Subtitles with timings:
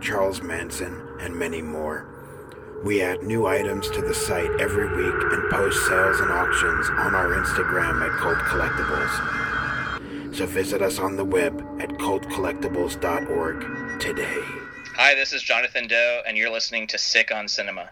[0.00, 2.06] Charles Manson, and many more.
[2.84, 7.14] We add new items to the site every week and post sales and auctions on
[7.14, 10.34] our Instagram at Cult Collectibles.
[10.34, 14.42] So visit us on the web at cultcollectibles.org today.
[14.96, 17.90] Hi, this is Jonathan Doe, and you're listening to Sick on Cinema.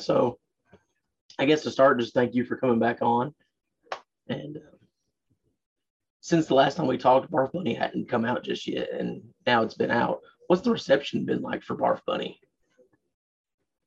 [0.00, 0.38] So
[1.38, 3.34] I guess to start, just thank you for coming back on.
[4.28, 4.76] And uh,
[6.20, 9.62] since the last time we talked, Barf Bunny hadn't come out just yet, and now
[9.62, 10.20] it's been out.
[10.46, 12.38] What's the reception been like for Barf Bunny?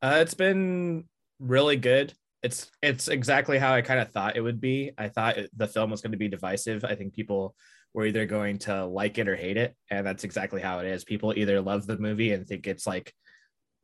[0.02, 1.06] Uh, it's been
[1.40, 2.14] really good.
[2.42, 4.92] It's it's exactly how I kind of thought it would be.
[4.98, 6.84] I thought it, the film was going to be divisive.
[6.84, 7.56] I think people
[7.94, 11.06] were either going to like it or hate it, and that's exactly how it is.
[11.06, 13.14] People either love the movie and think it's like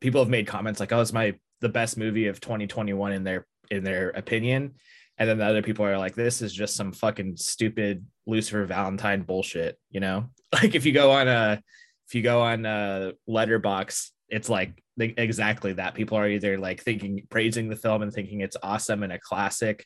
[0.00, 3.46] people have made comments like, "Oh, it's my the best movie of 2021" in their
[3.70, 4.74] in their opinion,
[5.18, 9.22] and then the other people are like, "This is just some fucking stupid Lucifer Valentine
[9.22, 11.62] bullshit." You know, like if you go on a
[12.08, 15.94] if you go on a Letterboxd it's like exactly that.
[15.94, 19.84] People are either like thinking praising the film and thinking it's awesome and a classic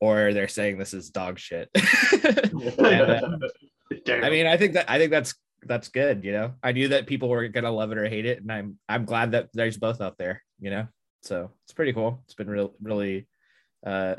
[0.00, 1.68] or they're saying this is dog shit.
[2.78, 3.28] And, uh,
[4.24, 6.54] i mean i think that i think that's that's good you know?
[6.62, 9.32] I knew that people were gonna love it or hate it and i'm i'm glad
[9.32, 10.86] that there's both out there you know
[11.26, 13.26] so it's pretty cool it's been real really
[13.86, 14.14] uh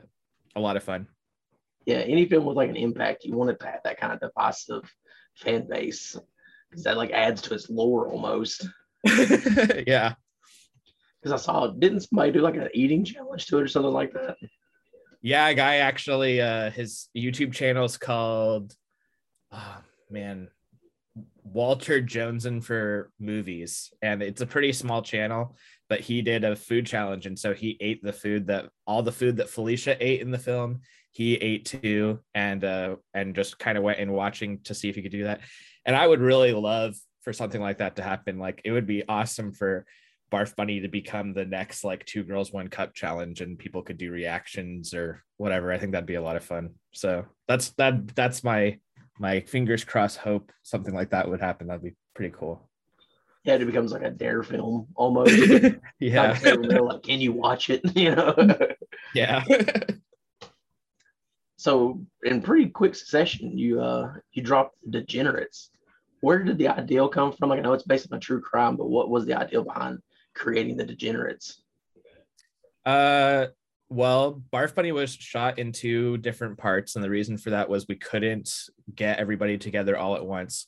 [0.55, 1.07] a lot of fun
[1.85, 4.19] yeah any film with like an impact you want it to have that kind of
[4.19, 4.89] divisive
[5.35, 6.17] fan base
[6.69, 8.67] because that like adds to its lore almost
[9.87, 10.13] yeah.
[11.21, 14.13] Because I saw, didn't somebody do like an eating challenge to it or something like
[14.13, 14.37] that?
[15.21, 18.75] Yeah, a guy actually, uh, his YouTube channel is called,
[19.51, 19.77] oh
[20.09, 20.49] man,
[21.43, 25.55] Walter Joneson for movies, and it's a pretty small channel.
[25.87, 29.11] But he did a food challenge, and so he ate the food that all the
[29.11, 30.81] food that Felicia ate in the film.
[31.11, 34.95] He ate too, and uh, and just kind of went in watching to see if
[34.95, 35.41] he could do that.
[35.85, 38.39] And I would really love for something like that to happen.
[38.39, 39.85] Like it would be awesome for
[40.31, 43.97] Barf Bunny to become the next like two girls one cup challenge and people could
[43.97, 45.71] do reactions or whatever.
[45.71, 46.71] I think that'd be a lot of fun.
[46.93, 48.79] So that's that that's my
[49.19, 51.67] my fingers crossed hope something like that would happen.
[51.67, 52.69] That'd be pretty cool.
[53.45, 55.37] Yeah, it becomes like a dare film almost.
[55.99, 56.37] yeah.
[56.43, 57.81] like, can you watch it?
[57.95, 58.57] You know?
[59.13, 59.43] yeah.
[61.57, 65.69] so in pretty quick succession, you uh you dropped the degenerates
[66.21, 67.49] where did the ideal come from?
[67.49, 69.99] Like I know it's based on a true crime, but what was the ideal behind
[70.33, 71.61] creating the degenerates?
[72.85, 73.47] Uh
[73.89, 77.87] well, Barf Bunny was shot in two different parts, and the reason for that was
[77.87, 78.51] we couldn't
[78.95, 80.65] get everybody together all at once.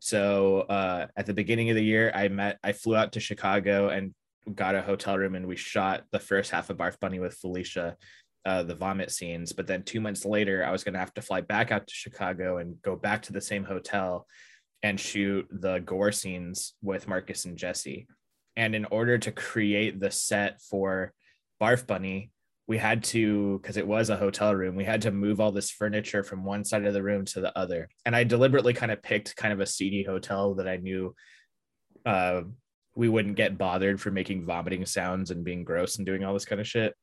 [0.00, 3.88] So uh, at the beginning of the year, I met, I flew out to Chicago
[3.88, 4.14] and
[4.54, 7.96] got a hotel room, and we shot the first half of Barf Bunny with Felicia,
[8.44, 9.52] uh, the vomit scenes.
[9.52, 11.94] But then two months later, I was going to have to fly back out to
[11.94, 14.26] Chicago and go back to the same hotel
[14.82, 18.06] and shoot the gore scenes with Marcus and Jesse.
[18.56, 21.12] And in order to create the set for
[21.60, 22.30] Barf Bunny,
[22.68, 25.70] we had to, because it was a hotel room, we had to move all this
[25.70, 27.88] furniture from one side of the room to the other.
[28.04, 31.14] And I deliberately kind of picked kind of a seedy hotel that I knew
[32.04, 32.42] uh,
[32.94, 36.44] we wouldn't get bothered for making vomiting sounds and being gross and doing all this
[36.44, 36.94] kind of shit.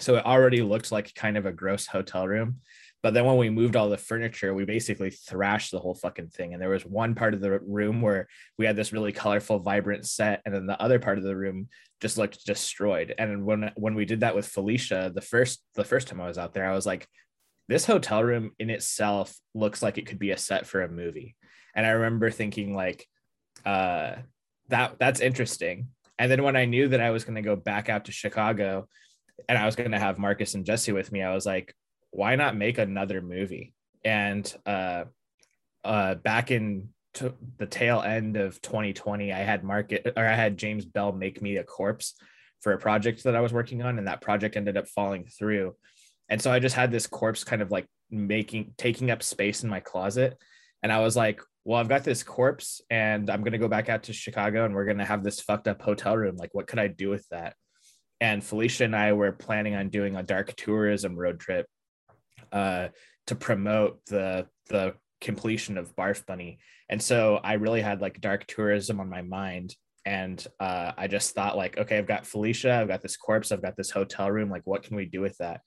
[0.00, 2.60] So it already looked like kind of a gross hotel room.
[3.04, 6.54] But then when we moved all the furniture, we basically thrashed the whole fucking thing.
[6.54, 10.06] And there was one part of the room where we had this really colorful, vibrant
[10.06, 11.68] set, and then the other part of the room
[12.00, 13.14] just looked destroyed.
[13.18, 16.38] And when when we did that with Felicia, the first the first time I was
[16.38, 17.06] out there, I was like,
[17.68, 21.36] this hotel room in itself looks like it could be a set for a movie.
[21.76, 23.06] And I remember thinking like,
[23.66, 24.14] uh,
[24.68, 25.88] that that's interesting.
[26.18, 28.88] And then when I knew that I was going to go back out to Chicago
[29.46, 31.74] and I was going to have Marcus and Jesse with me, I was like,
[32.14, 33.74] why not make another movie?
[34.04, 35.04] And uh,
[35.82, 40.56] uh, back in t- the tail end of 2020, I had Market or I had
[40.56, 42.14] James Bell make me a corpse
[42.60, 45.74] for a project that I was working on, and that project ended up falling through.
[46.28, 49.68] And so I just had this corpse kind of like making taking up space in
[49.68, 50.38] my closet.
[50.84, 53.88] And I was like, well, I've got this corpse and I'm going to go back
[53.88, 56.36] out to Chicago and we're going to have this fucked up hotel room.
[56.36, 57.54] Like, what could I do with that?
[58.20, 61.66] And Felicia and I were planning on doing a dark tourism road trip
[62.52, 62.88] uh,
[63.26, 66.58] to promote the the completion of Barf Bunny.
[66.88, 69.74] And so I really had like dark tourism on my mind.
[70.04, 73.62] And uh, I just thought like, okay, I've got Felicia, I've got this corpse, I've
[73.62, 74.50] got this hotel room.
[74.50, 75.62] Like, what can we do with that?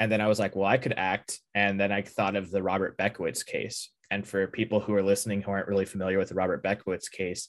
[0.00, 1.38] And then I was like, well, I could act.
[1.54, 5.42] And then I thought of the Robert Bekowitz case and for people who are listening
[5.42, 7.48] who aren't really familiar with the Robert Bekowitz case,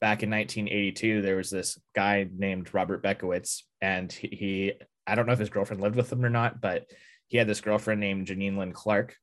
[0.00, 4.72] back in 1982, there was this guy named Robert Bekowitz, and he, he,
[5.06, 6.86] I don't know if his girlfriend lived with him or not, but
[7.30, 9.16] he had this girlfriend named Janine Lynn Clark,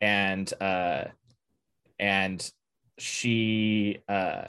[0.00, 1.04] and uh,
[1.98, 2.50] and
[2.98, 4.44] she uh,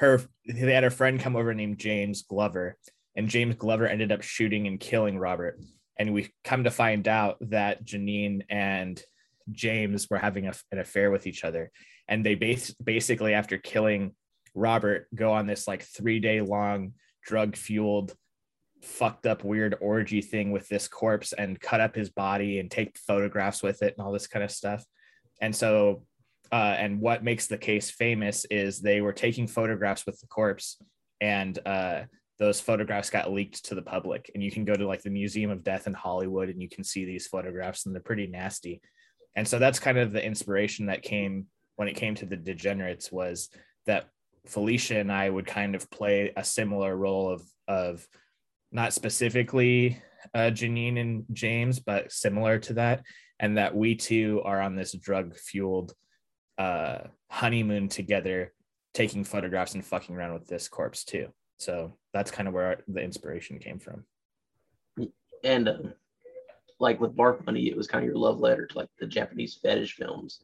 [0.00, 2.76] her they had a friend come over named James Glover,
[3.14, 5.60] and James Glover ended up shooting and killing Robert.
[5.96, 9.00] And we come to find out that Janine and
[9.52, 11.70] James were having a, an affair with each other,
[12.08, 14.12] and they bas- basically after killing
[14.56, 16.94] Robert go on this like three day long
[17.24, 18.12] drug fueled
[18.86, 22.98] fucked up weird orgy thing with this corpse and cut up his body and take
[22.98, 24.84] photographs with it and all this kind of stuff.
[25.40, 26.04] And so
[26.52, 30.80] uh, and what makes the case famous is they were taking photographs with the corpse
[31.20, 32.02] and uh,
[32.38, 34.30] those photographs got leaked to the public.
[34.32, 36.84] And you can go to like the museum of death in hollywood and you can
[36.84, 38.80] see these photographs and they're pretty nasty.
[39.34, 43.12] And so that's kind of the inspiration that came when it came to the degenerates
[43.12, 43.50] was
[43.86, 44.08] that
[44.46, 48.06] felicia and i would kind of play a similar role of of
[48.72, 50.02] not specifically
[50.34, 53.02] uh, janine and james but similar to that
[53.38, 55.92] and that we two are on this drug fueled
[56.58, 56.98] uh,
[57.30, 58.52] honeymoon together
[58.94, 61.28] taking photographs and fucking around with this corpse too
[61.58, 64.04] so that's kind of where the inspiration came from.
[65.44, 65.78] And uh,
[66.78, 69.58] like with Barf Bunny, it was kind of your love letter to like the Japanese
[69.62, 70.40] fetish films.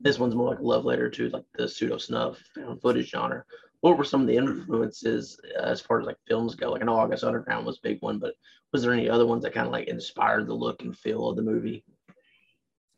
[0.00, 3.44] This one's more like a love letter to like the pseudo snuff found footage genre.
[3.86, 6.72] What were some of the influences as far as like films go?
[6.72, 8.34] Like I know August Underground was a big one, but
[8.72, 11.36] was there any other ones that kind of like inspired the look and feel of
[11.36, 11.84] the movie?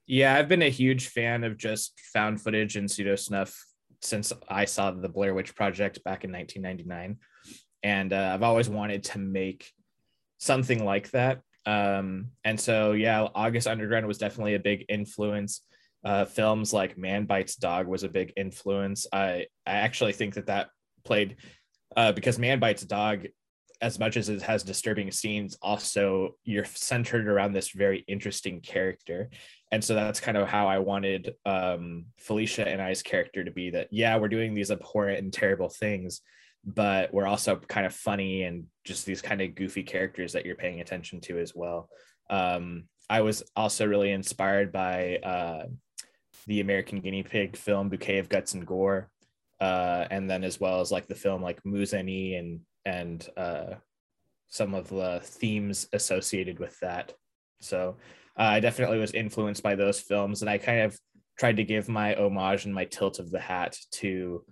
[0.06, 3.62] Yeah, I've been a huge fan of just found footage and pseudo snuff
[4.00, 7.18] since I saw the Blair Witch Project back in 1999
[7.82, 9.70] and uh, I've always wanted to make
[10.38, 11.42] something like that.
[11.66, 15.60] Um, and so, yeah, August Underground was definitely a big influence.
[16.02, 19.06] Uh, films like Man Bites Dog was a big influence.
[19.12, 20.68] I I actually think that that
[21.08, 21.36] played
[21.96, 23.26] uh, because Man Bites Dog,
[23.80, 29.30] as much as it has disturbing scenes, also you're centered around this very interesting character.
[29.72, 33.70] And so that's kind of how I wanted um, Felicia and I's character to be.
[33.70, 36.20] That yeah, we're doing these abhorrent and terrible things,
[36.64, 40.56] but we're also kind of funny and just these kind of goofy characters that you're
[40.64, 41.88] paying attention to as well.
[42.30, 45.66] Um, I was also really inspired by uh,
[46.46, 49.10] the American Guinea Pig film Bouquet of Guts and Gore,
[49.60, 53.74] uh, and then as well as like the film like Muzan-e and and uh,
[54.48, 57.12] some of the themes associated with that.
[57.60, 57.96] So
[58.38, 60.98] uh, I definitely was influenced by those films, and I kind of
[61.38, 64.44] tried to give my homage and my tilt of the hat to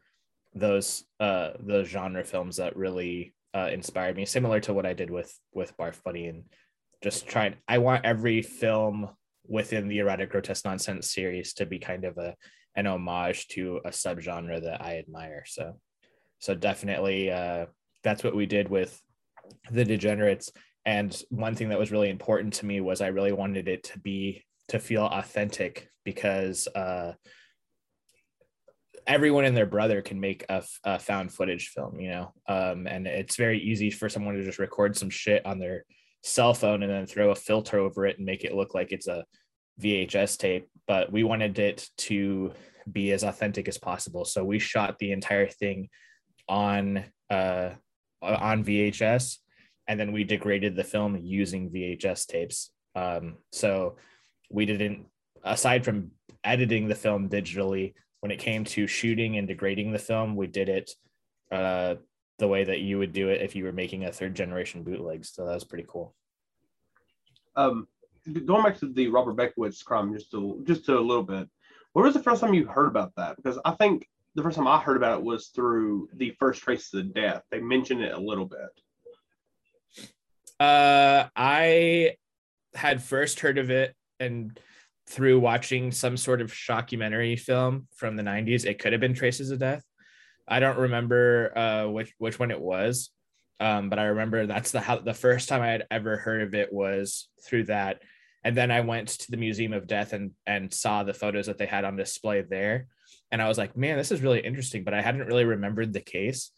[0.55, 5.11] those uh those genre films that really uh, inspired me, similar to what I did
[5.11, 6.45] with with Barf Bunny and
[7.03, 7.55] just trying.
[7.69, 9.09] I want every film
[9.49, 12.35] within the erotic grotesque nonsense series to be kind of a
[12.77, 15.45] an homage to a subgenre that I admire.
[15.47, 15.81] So,
[16.39, 17.67] so definitely, uh,
[18.05, 19.01] that's what we did with
[19.71, 20.53] the Degenerates.
[20.85, 23.99] And one thing that was really important to me was I really wanted it to
[23.99, 27.13] be to feel authentic because uh,
[29.07, 30.63] everyone and their brother can make a,
[30.99, 34.97] found footage film, you know, um, and it's very easy for someone to just record
[34.97, 35.85] some shit on their
[36.23, 39.07] cell phone and then throw a filter over it and make it look like it's
[39.07, 39.25] a
[39.81, 40.69] VHS tape.
[40.87, 42.53] But we wanted it to
[42.91, 45.89] be as authentic as possible, so we shot the entire thing
[46.49, 47.71] on uh,
[48.23, 49.39] on VHS,
[49.89, 52.71] and then we degraded the film using VHS tapes.
[52.95, 53.97] Um, so
[54.51, 55.07] we didn't,
[55.45, 56.13] aside from
[56.45, 60.69] editing the film digitally, when it came to shooting and degrading the film, we did
[60.69, 60.91] it
[61.53, 61.97] uh,
[62.39, 65.25] the way that you would do it if you were making a third generation bootleg.
[65.25, 66.15] So that was pretty cool.
[67.55, 67.89] Um,
[68.33, 71.49] going back to the Robert Bekowitz crime just a just to a little bit.
[71.93, 73.37] What was the first time you heard about that?
[73.37, 76.93] Because I think the first time I heard about it was through the first traces
[76.95, 77.43] of death.
[77.51, 80.09] They mentioned it a little bit.
[80.61, 82.17] Uh, I
[82.75, 84.59] had first heard of it and
[85.09, 88.67] through watching some sort of shockumentary film from the 90s.
[88.67, 89.85] It could have been Traces of Death.
[90.49, 93.11] I don't remember uh, which which one it was,
[93.59, 96.55] um, but I remember that's the how the first time I had ever heard of
[96.55, 98.03] it was through that.
[98.47, 101.59] And then I went to the Museum of Death and and saw the photos that
[101.59, 102.87] they had on display there,
[103.33, 104.85] and I was like, man, this is really interesting.
[104.85, 106.53] But I hadn't really remembered the case.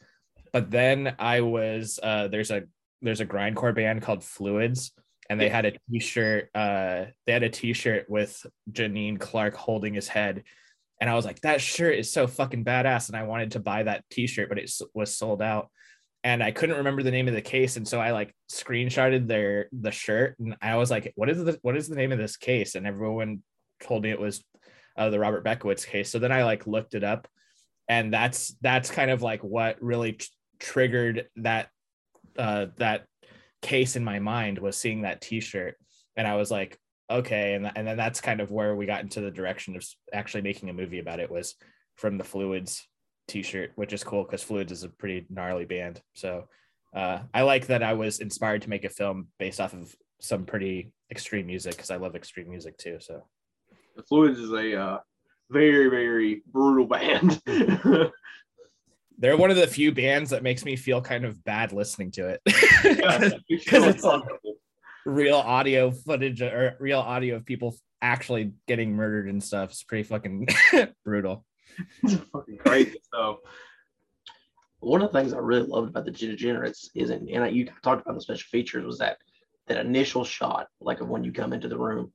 [0.52, 2.64] But then I was uh, there's a
[3.00, 4.92] there's a grindcore band called Fluids,
[5.30, 6.50] and they had a t-shirt.
[6.54, 10.44] Uh, they had a t-shirt with Janine Clark holding his head,
[11.00, 13.84] and I was like, that shirt is so fucking badass, and I wanted to buy
[13.84, 15.70] that t-shirt, but it was sold out.
[16.24, 19.68] And I couldn't remember the name of the case, and so I like screenshotted their
[19.72, 22.36] the shirt, and I was like, "What is the what is the name of this
[22.36, 23.42] case?" And everyone
[23.80, 24.42] told me it was
[24.96, 26.10] uh, the Robert Bekowitz case.
[26.10, 27.28] So then I like looked it up,
[27.88, 30.26] and that's that's kind of like what really t-
[30.58, 31.68] triggered that
[32.36, 33.06] uh, that
[33.62, 35.76] case in my mind was seeing that T-shirt,
[36.16, 39.20] and I was like, okay, and and then that's kind of where we got into
[39.20, 41.54] the direction of actually making a movie about it was
[41.94, 42.86] from the Fluids
[43.28, 46.02] T-shirt, which is cool because Fluids is a pretty gnarly band.
[46.14, 46.48] So
[46.94, 50.44] uh, I like that I was inspired to make a film based off of some
[50.44, 52.98] pretty extreme music because I love extreme music too.
[53.00, 53.24] So
[53.96, 54.98] the Fluids is a uh,
[55.50, 57.40] very very brutal band.
[59.18, 62.28] they're one of the few bands that makes me feel kind of bad listening to
[62.28, 62.40] it
[63.48, 64.22] because it's like
[65.04, 69.70] real audio footage or real audio of people actually getting murdered and stuff.
[69.70, 70.48] It's pretty fucking
[71.04, 71.44] brutal.
[72.02, 73.00] It's fucking crazy.
[73.12, 73.40] So
[74.80, 78.14] one of the things I really loved about the Degenerates is, and you talked about
[78.14, 79.18] the special features, was that
[79.66, 82.12] that initial shot, like of when you come into the room,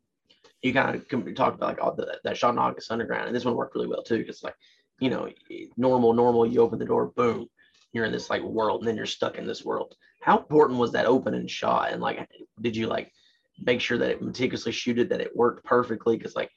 [0.62, 3.46] you kind of talked about like all the, that shot in August Underground, and this
[3.46, 4.56] one worked really well too, because like
[5.00, 5.28] you know,
[5.76, 7.48] normal, normal, you open the door, boom,
[7.92, 9.96] you're in this like world, and then you're stuck in this world.
[10.22, 11.92] How important was that opening shot?
[11.92, 12.30] And like,
[12.62, 13.12] did you like
[13.60, 16.16] make sure that it meticulously shooted that it worked perfectly?
[16.16, 16.52] Because like,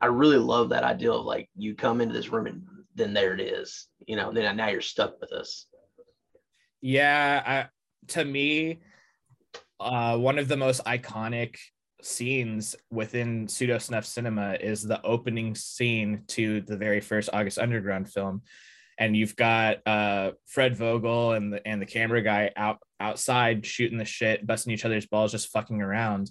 [0.00, 2.62] I really love that idea of like you come into this room and
[2.94, 5.66] then there it is, you know, then now you're stuck with us.
[6.80, 7.66] Yeah, I,
[8.08, 8.80] to me,
[9.80, 11.56] uh, one of the most iconic
[12.02, 18.10] scenes within pseudo snuff cinema is the opening scene to the very first August Underground
[18.10, 18.42] film.
[18.98, 23.98] And you've got uh, Fred Vogel and the and the camera guy out outside shooting
[23.98, 26.30] the shit, busting each other's balls, just fucking around.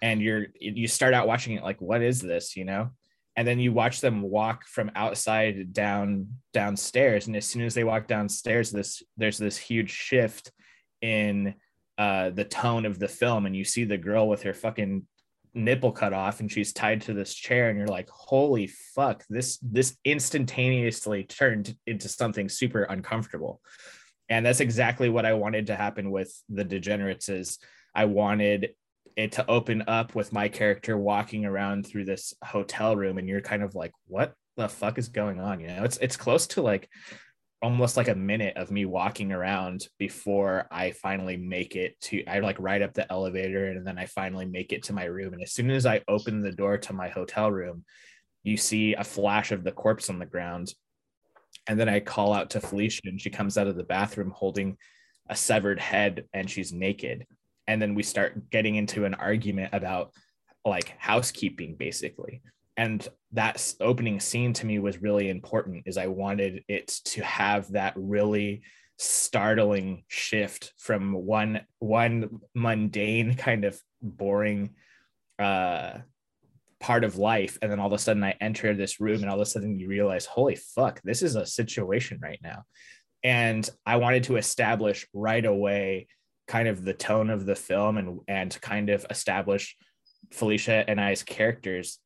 [0.00, 2.90] And you're you start out watching it like, what is this, you know?
[3.36, 7.26] And then you watch them walk from outside down downstairs.
[7.26, 10.50] And as soon as they walk downstairs, this there's this huge shift
[11.02, 11.54] in
[11.98, 15.06] uh, the tone of the film, and you see the girl with her fucking
[15.56, 17.70] nipple cut off and she's tied to this chair.
[17.70, 23.60] And you're like holy fuck this this instantaneously turned into something super uncomfortable.
[24.28, 27.58] And that's exactly what i wanted to happen with the degenerates is
[27.94, 28.70] i wanted
[29.16, 33.40] it to open up with my character walking around through this hotel room and you're
[33.40, 35.60] kind of like what the fuck is going on?
[35.60, 36.88] You know it's it's close to like
[37.62, 42.40] almost like a minute of me walking around before I finally make it to I
[42.40, 45.32] like ride up the elevator and then I finally make it to my room.
[45.32, 47.84] And as soon as I open the door to my hotel room
[48.42, 50.72] you see a flash of the corpse on the ground.
[51.66, 54.76] And then I call out to Felicia and she comes out of the bathroom holding
[55.28, 57.26] a severed head and she's naked
[57.66, 60.12] and then we start getting into an argument about
[60.64, 62.42] like housekeeping basically.
[62.76, 67.70] And that opening scene to me was really important is i wanted it to have
[67.72, 68.62] that really
[68.98, 74.74] startling shift from one one mundane kind of boring
[75.38, 75.98] uh
[76.78, 77.58] part of life.
[77.62, 79.78] And then all of a sudden i enter this room and all of a sudden
[79.78, 82.64] you realize holy fuck this is a situation right now.
[83.22, 86.08] And i wanted to establish right away
[86.46, 89.76] kind of the tone of the film and and kind of establish
[90.30, 91.98] felicia and i's characters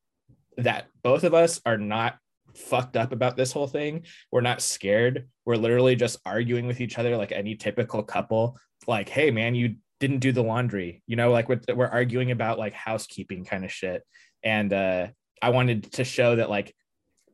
[0.57, 2.17] that both of us are not
[2.55, 4.05] fucked up about this whole thing.
[4.31, 5.27] We're not scared.
[5.45, 8.57] We're literally just arguing with each other like any typical couple.
[8.87, 11.01] Like, hey, man, you didn't do the laundry.
[11.07, 14.03] You know, like we're, we're arguing about like housekeeping kind of shit.
[14.43, 15.07] And uh,
[15.41, 16.73] I wanted to show that like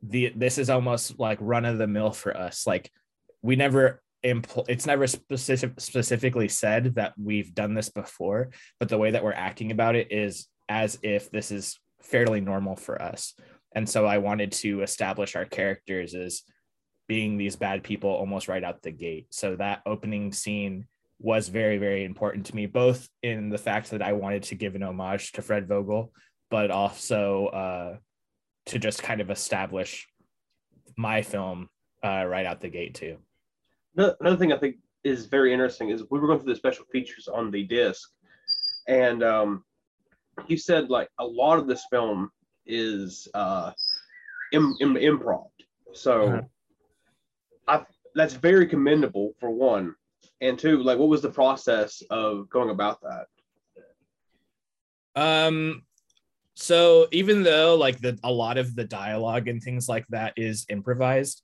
[0.02, 2.66] the this is almost like run of the mill for us.
[2.66, 2.90] Like
[3.42, 8.98] we never impl- it's never specific specifically said that we've done this before, but the
[8.98, 13.34] way that we're acting about it is as if this is fairly normal for us.
[13.74, 16.42] And so I wanted to establish our characters as
[17.06, 19.26] being these bad people almost right out the gate.
[19.30, 20.86] So that opening scene
[21.20, 24.74] was very very important to me both in the fact that i wanted to give
[24.74, 26.12] an homage to fred vogel
[26.50, 27.96] but also uh,
[28.64, 30.08] to just kind of establish
[30.96, 31.68] my film
[32.02, 33.18] uh, right out the gate too
[33.98, 37.26] Another thing I think is very interesting is we were going through the special features
[37.26, 38.10] on the disc,
[38.86, 39.64] and um,
[40.46, 42.30] you said like a lot of this film
[42.64, 43.72] is uh,
[44.52, 45.48] Im- Im- improv.
[45.92, 46.42] So Uh-huh.
[47.66, 49.94] I that's very commendable for one,
[50.40, 53.26] and two, like what was the process of going about that?
[55.16, 55.82] Um,
[56.54, 60.66] so even though like the a lot of the dialogue and things like that is
[60.68, 61.42] improvised,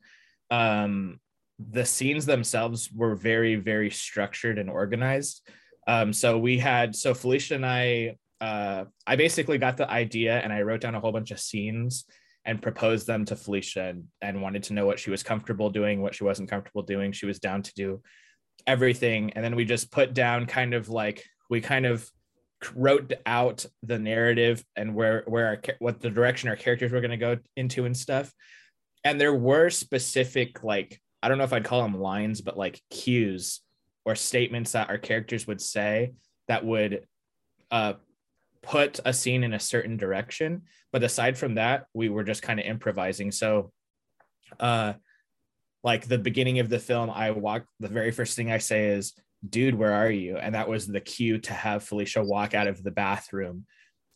[0.50, 1.18] um,
[1.58, 5.48] the scenes themselves were very very structured and organized.
[5.86, 10.52] Um, so we had so Felicia and I, uh, I basically got the idea and
[10.52, 12.04] I wrote down a whole bunch of scenes
[12.44, 16.00] and proposed them to Felicia and, and wanted to know what she was comfortable doing,
[16.00, 17.12] what she wasn't comfortable doing.
[17.12, 18.02] She was down to do
[18.66, 22.08] everything, and then we just put down kind of like we kind of
[22.74, 27.10] wrote out the narrative and where where our, what the direction our characters were going
[27.10, 28.32] to go into and stuff
[29.04, 32.80] and there were specific like i don't know if i'd call them lines but like
[32.90, 33.60] cues
[34.04, 36.12] or statements that our characters would say
[36.48, 37.06] that would
[37.70, 37.94] uh
[38.64, 40.62] put a scene in a certain direction.
[40.92, 43.30] But aside from that we were just kind of improvising.
[43.30, 43.72] So
[44.58, 44.94] uh
[45.82, 49.14] like the beginning of the film i walk the very first thing i say is
[49.46, 50.36] dude where are you?
[50.36, 53.66] And that was the cue to have felicia walk out of the bathroom.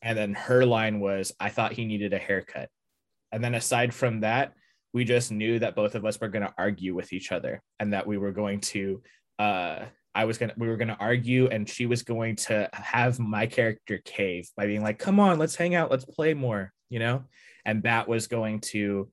[0.00, 2.68] And then her line was i thought he needed a haircut.
[3.32, 4.54] And then aside from that
[4.92, 7.92] we just knew that both of us were going to argue with each other and
[7.92, 9.02] that we were going to
[9.38, 9.80] uh
[10.14, 13.46] i was gonna we were going to argue and she was going to have my
[13.46, 17.24] character cave by being like come on let's hang out let's play more you know?
[17.64, 19.08] And that was going to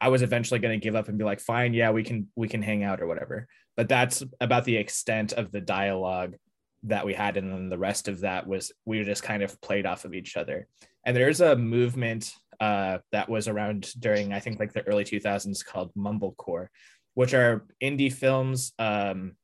[0.00, 2.48] i was eventually going to give up and be like fine yeah we can we
[2.48, 3.46] can hang out or whatever.
[3.76, 6.36] But that's about the extent of the dialogue
[6.84, 9.60] that we had and then the rest of that was we were just kind of
[9.60, 10.66] played off of each other.
[11.06, 15.64] And there's a movement uh, that was around during i think like the early 2000s
[15.64, 16.68] called mumblecore
[17.14, 19.36] which are indie films um,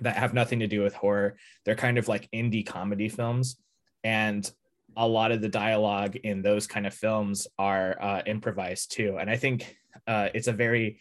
[0.00, 1.36] that have nothing to do with horror.
[1.64, 3.56] They're kind of like indie comedy films.
[4.04, 4.50] And
[4.96, 9.16] a lot of the dialogue in those kind of films are uh, improvised too.
[9.18, 9.76] And i think
[10.06, 11.00] uh, it's a very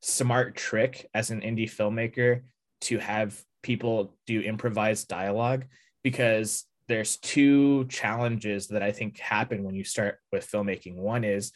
[0.00, 2.42] smart trick as an indie filmmaker
[2.82, 5.64] to have people do improvised dialogue
[6.02, 10.96] because there's two challenges that I think happen when you start with filmmaking.
[10.96, 11.52] One is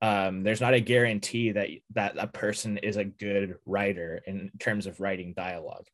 [0.00, 4.86] um, there's not a guarantee that that a person is a good writer in terms
[4.86, 5.86] of writing dialogue.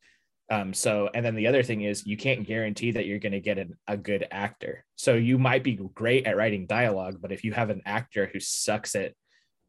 [0.51, 3.41] Um, so, and then the other thing is you can't guarantee that you're going to
[3.41, 4.85] get an, a good actor.
[4.95, 8.41] So you might be great at writing dialogue, but if you have an actor who
[8.41, 9.15] sucks at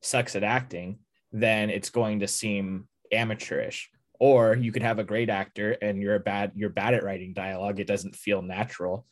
[0.02, 1.00] sucks at acting,
[1.32, 6.16] then it's going to seem amateurish or you could have a great actor and you're
[6.16, 9.06] a bad you're bad at writing dialogue it doesn't feel natural.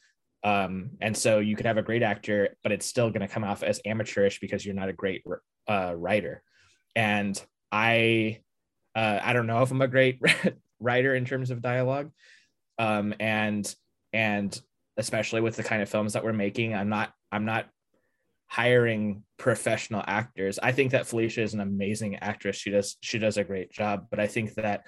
[0.43, 3.43] Um, and so you could have a great actor but it's still going to come
[3.43, 5.23] off as amateurish because you're not a great
[5.67, 6.43] uh, writer.
[6.95, 8.39] And i
[8.95, 10.19] uh, i don't know if i'm a great
[10.79, 12.11] writer in terms of dialogue.
[12.79, 13.73] Um, and
[14.11, 14.59] and
[14.97, 17.67] especially with the kind of films that we're making i'm not i'm not
[18.47, 20.59] hiring professional actors.
[20.61, 22.55] I think that Felicia is an amazing actress.
[22.55, 24.85] She does she does a great job, but I think that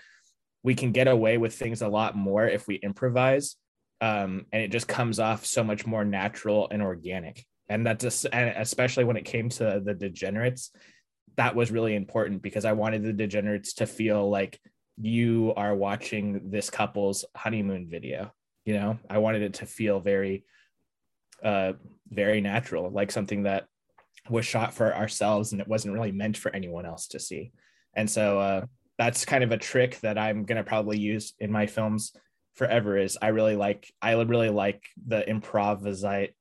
[0.63, 3.55] we can get away with things a lot more if we improvise,
[4.01, 7.45] um, and it just comes off so much more natural and organic.
[7.69, 10.71] And that's just, and especially when it came to the degenerates,
[11.37, 14.59] that was really important because I wanted the degenerates to feel like
[14.97, 18.31] you are watching this couple's honeymoon video.
[18.65, 20.45] You know, I wanted it to feel very
[21.43, 21.73] uh,
[22.09, 23.65] very natural, like something that
[24.29, 27.51] was shot for ourselves and it wasn't really meant for anyone else to see.
[27.95, 28.65] And so uh,
[28.97, 32.13] that's kind of a trick that I'm gonna probably use in my films
[32.55, 32.97] forever.
[32.97, 36.33] Is I really like I really like the improvisite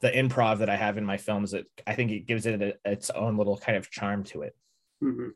[0.00, 1.54] the improv that I have in my films.
[1.86, 4.54] I think it gives it a, its own little kind of charm to it.
[5.02, 5.30] Mhm.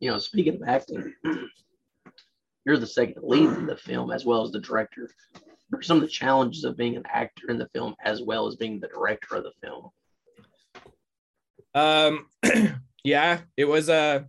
[0.00, 1.12] You know, speaking of acting,
[2.64, 5.10] you're the second lead in the film as well as the director.
[5.74, 8.56] Are some of the challenges of being an actor in the film as well as
[8.56, 9.90] being the director of the film?
[11.74, 12.26] Um,
[13.04, 14.26] yeah, it was a.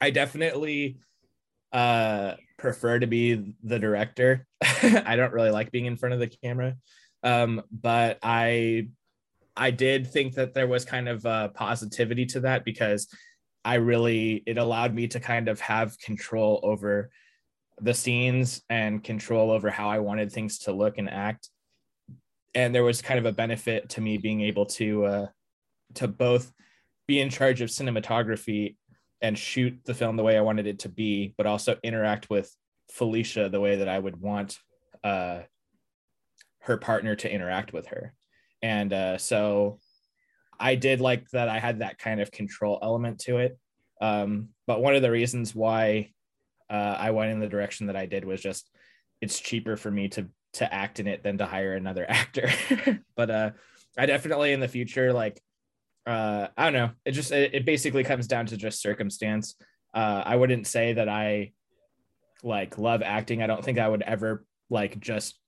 [0.00, 0.98] I definitely
[1.72, 4.46] uh prefer to be the director.
[4.82, 6.76] I don't really like being in front of the camera,
[7.22, 8.88] um, but I
[9.56, 13.08] I did think that there was kind of a positivity to that because
[13.64, 17.10] I really it allowed me to kind of have control over
[17.80, 21.50] the scenes and control over how I wanted things to look and act.
[22.54, 25.26] And there was kind of a benefit to me being able to uh,
[25.94, 26.52] to both
[27.06, 28.76] be in charge of cinematography
[29.20, 32.54] and shoot the film the way I wanted it to be, but also interact with
[32.90, 34.58] Felicia the way that I would want
[35.04, 35.40] uh,
[36.60, 38.14] her partner to interact with her.
[38.62, 39.78] And uh, so
[40.58, 43.58] I did like that I had that kind of control element to it.
[44.00, 46.10] Um, but one of the reasons why
[46.70, 48.70] uh, I went in the direction that I did was just
[49.20, 52.50] it's cheaper for me to to act in it than to hire another actor.
[53.16, 53.50] but uh,
[53.96, 55.40] I definitely in the future like
[56.06, 56.90] uh, I don't know.
[57.04, 59.56] It just it, it basically comes down to just circumstance.
[59.92, 61.52] Uh, I wouldn't say that I
[62.42, 63.42] like love acting.
[63.42, 65.38] I don't think I would ever like just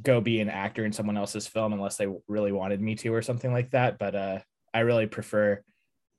[0.00, 3.22] go be an actor in someone else's film unless they really wanted me to or
[3.22, 3.98] something like that.
[3.98, 4.38] But uh,
[4.72, 5.62] I really prefer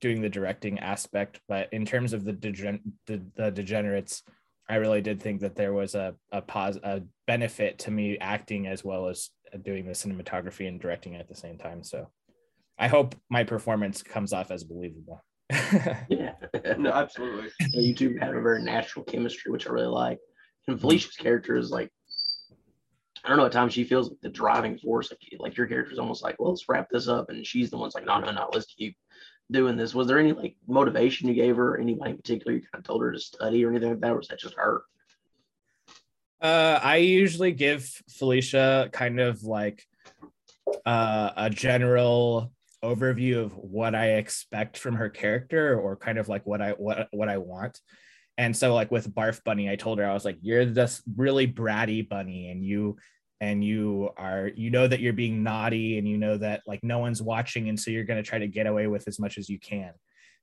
[0.03, 1.39] doing the directing aspect.
[1.47, 4.21] But in terms of the, degen- the, the degenerates,
[4.69, 8.67] I really did think that there was a a pos a benefit to me acting
[8.67, 9.29] as well as
[9.61, 11.83] doing the cinematography and directing at the same time.
[11.83, 12.09] So
[12.77, 15.23] I hope my performance comes off as believable.
[16.09, 16.33] Yeah.
[16.77, 17.49] No, absolutely.
[17.71, 20.19] You two have a very natural chemistry, which I really like.
[20.67, 21.89] And Felicia's character is like,
[23.23, 25.11] I don't know, at times she feels like the driving force.
[25.11, 27.29] Like, like your character is almost like, well, let's wrap this up.
[27.29, 28.97] And she's the one's like, no, no, no, let's keep
[29.53, 29.95] doing this.
[29.95, 31.75] Was there any like motivation you gave her?
[31.75, 34.11] or Anybody in particular you kind of told her to study or anything like that?
[34.11, 34.83] Or was that just her?
[36.41, 39.85] Uh, I usually give Felicia kind of like
[40.85, 42.51] uh, a general
[42.83, 47.07] overview of what I expect from her character, or kind of like what I what
[47.11, 47.79] what I want.
[48.37, 51.47] And so, like with Barf Bunny, I told her I was like, "You're this really
[51.47, 52.97] bratty bunny, and you
[53.43, 56.99] and you are you know that you're being naughty, and you know that like no
[56.99, 59.49] one's watching, and so you're going to try to get away with as much as
[59.49, 59.91] you can."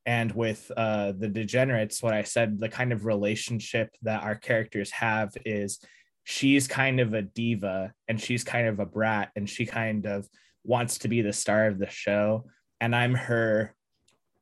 [0.05, 4.91] And with uh, the degenerates, what I said, the kind of relationship that our characters
[4.91, 5.79] have is
[6.25, 10.29] she's kind of a diva and she's kind of a brat and she kind of
[10.65, 12.45] wants to be the star of the show.
[12.81, 13.75] And I'm her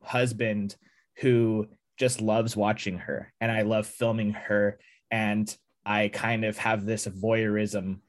[0.03, 0.77] husband
[1.18, 1.66] who
[1.99, 4.79] just loves watching her and I love filming her.
[5.11, 8.01] And I kind of have this voyeurism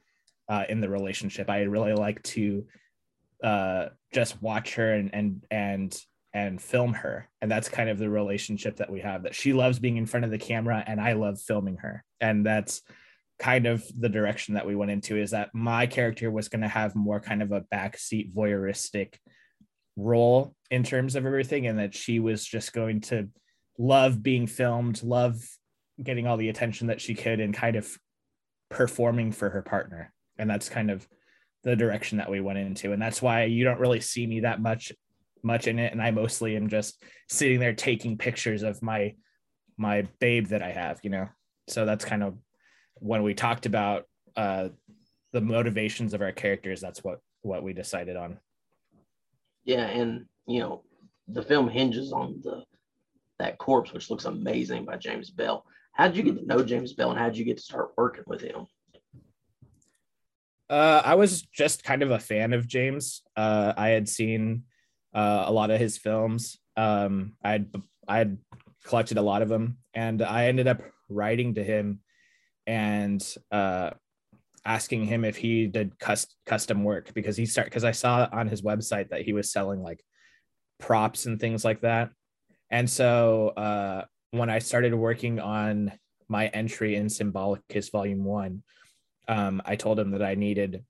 [0.50, 1.48] uh, in the relationship.
[1.48, 2.66] I really like to
[3.42, 5.96] uh, just watch her and, and, and,
[6.34, 7.28] and film her.
[7.40, 10.24] And that's kind of the relationship that we have that she loves being in front
[10.24, 12.04] of the camera and I love filming her.
[12.20, 12.82] And that's
[13.38, 16.68] kind of the direction that we went into is that my character was going to
[16.68, 19.14] have more kind of a backseat voyeuristic
[19.96, 23.28] role in terms of everything and that she was just going to
[23.78, 25.42] love being filmed love
[26.02, 27.98] getting all the attention that she could and kind of
[28.70, 31.06] performing for her partner and that's kind of
[31.62, 34.60] the direction that we went into and that's why you don't really see me that
[34.60, 34.92] much
[35.42, 39.14] much in it and i mostly am just sitting there taking pictures of my
[39.76, 41.28] my babe that i have you know
[41.68, 42.36] so that's kind of
[42.96, 44.04] when we talked about
[44.36, 44.68] uh,
[45.32, 48.38] the motivations of our characters, that's what what we decided on.
[49.64, 50.82] Yeah, and you know,
[51.28, 52.64] the film hinges on the
[53.38, 55.64] that corpse, which looks amazing by James Bell.
[55.92, 57.92] How did you get to know James Bell, and how did you get to start
[57.96, 58.66] working with him?
[60.70, 63.22] Uh, I was just kind of a fan of James.
[63.36, 64.62] Uh, I had seen
[65.12, 66.58] uh, a lot of his films.
[66.76, 67.66] Um, I'd
[68.06, 68.38] I'd
[68.84, 72.00] collected a lot of them, and I ended up writing to him
[72.68, 73.90] and uh,
[74.64, 78.46] asking him if he did cust- custom work because he started because I saw on
[78.46, 80.04] his website that he was selling like
[80.78, 82.10] props and things like that.
[82.70, 85.90] And so uh, when I started working on
[86.28, 88.62] my entry in Symbolicus Volume One,
[89.28, 90.84] um, I told him that I needed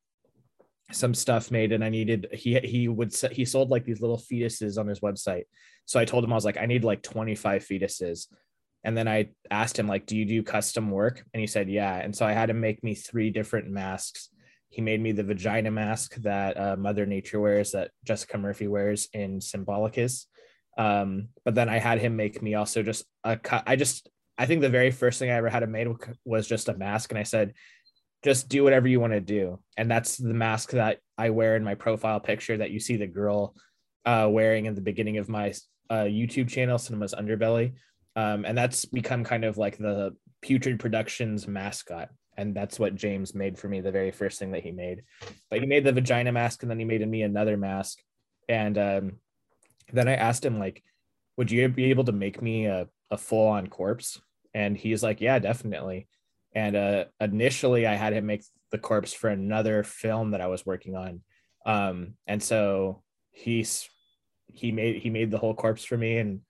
[0.92, 4.78] some stuff made and I needed he he would he sold like these little fetuses
[4.78, 5.44] on his website.
[5.84, 8.26] So I told him I was like I need like 25 fetuses
[8.84, 11.96] and then I asked him like, "Do you do custom work?" And he said, "Yeah."
[11.96, 14.30] And so I had him make me three different masks.
[14.70, 19.08] He made me the vagina mask that uh, Mother Nature wears, that Jessica Murphy wears
[19.12, 20.26] in Symbolicus.
[20.78, 23.64] Um, but then I had him make me also just a cut.
[23.66, 25.88] I just I think the very first thing I ever had him made
[26.24, 27.52] was just a mask, and I said,
[28.24, 31.64] "Just do whatever you want to do." And that's the mask that I wear in
[31.64, 33.54] my profile picture that you see the girl
[34.04, 35.52] uh, wearing in the beginning of my
[35.88, 37.72] uh, YouTube channel, Cinema's Underbelly
[38.16, 42.08] um, and that's become kind of like the Putrid Productions mascot.
[42.36, 45.02] And that's what James made for me, the very first thing that he made.
[45.50, 47.98] But he made the vagina mask, and then he made me another mask.
[48.48, 49.12] And um,
[49.92, 50.82] then I asked him, like,
[51.36, 54.20] would you be able to make me a, a full on corpse?
[54.54, 56.08] And he's like, yeah, definitely.
[56.54, 60.66] And uh, initially, I had him make the corpse for another film that I was
[60.66, 61.20] working on.
[61.66, 63.88] Um, and so he's
[64.46, 66.40] he made he made the whole corpse for me, and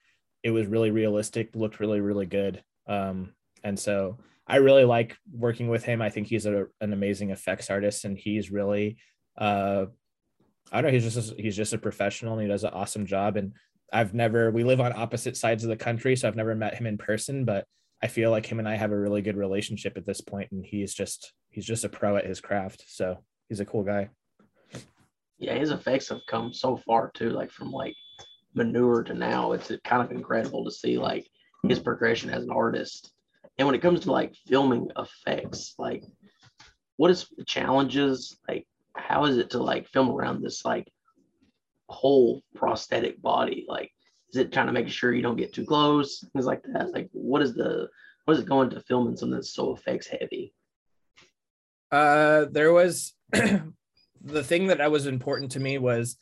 [0.43, 2.63] it was really realistic, looked really, really good.
[2.87, 6.03] Um, and so I really like working with him.
[6.03, 8.97] I think he's a, an amazing effects artist and he's really,
[9.39, 9.87] uh,
[10.73, 13.07] I don't know, he's just, a, he's just a professional and he does an awesome
[13.07, 13.37] job.
[13.37, 13.53] And
[13.93, 16.87] I've never, we live on opposite sides of the country, so I've never met him
[16.87, 17.67] in person, but
[18.03, 20.65] I feel like him and I have a really good relationship at this point, and
[20.65, 22.85] he's just he's just a pro at his craft.
[22.89, 24.09] So he's a cool guy.
[25.39, 27.95] Yeah, his effects have come so far too, like from like
[28.55, 29.53] manure to now.
[29.53, 31.27] It's kind of incredible to see like
[31.67, 33.13] his progression as an artist.
[33.59, 36.03] And when it comes to like filming effects, like
[36.97, 38.39] what is the challenges?
[38.49, 40.89] Like how is it to like film around this like
[41.89, 43.67] whole prosthetic body?
[43.69, 43.91] Like
[44.33, 46.25] is it trying to make sure you don't get too close?
[46.33, 46.93] Things like that.
[46.93, 47.89] Like what is the
[48.25, 50.55] what is it going to filming something that's so effects heavy?
[51.91, 56.17] Uh there was the thing that I was important to me was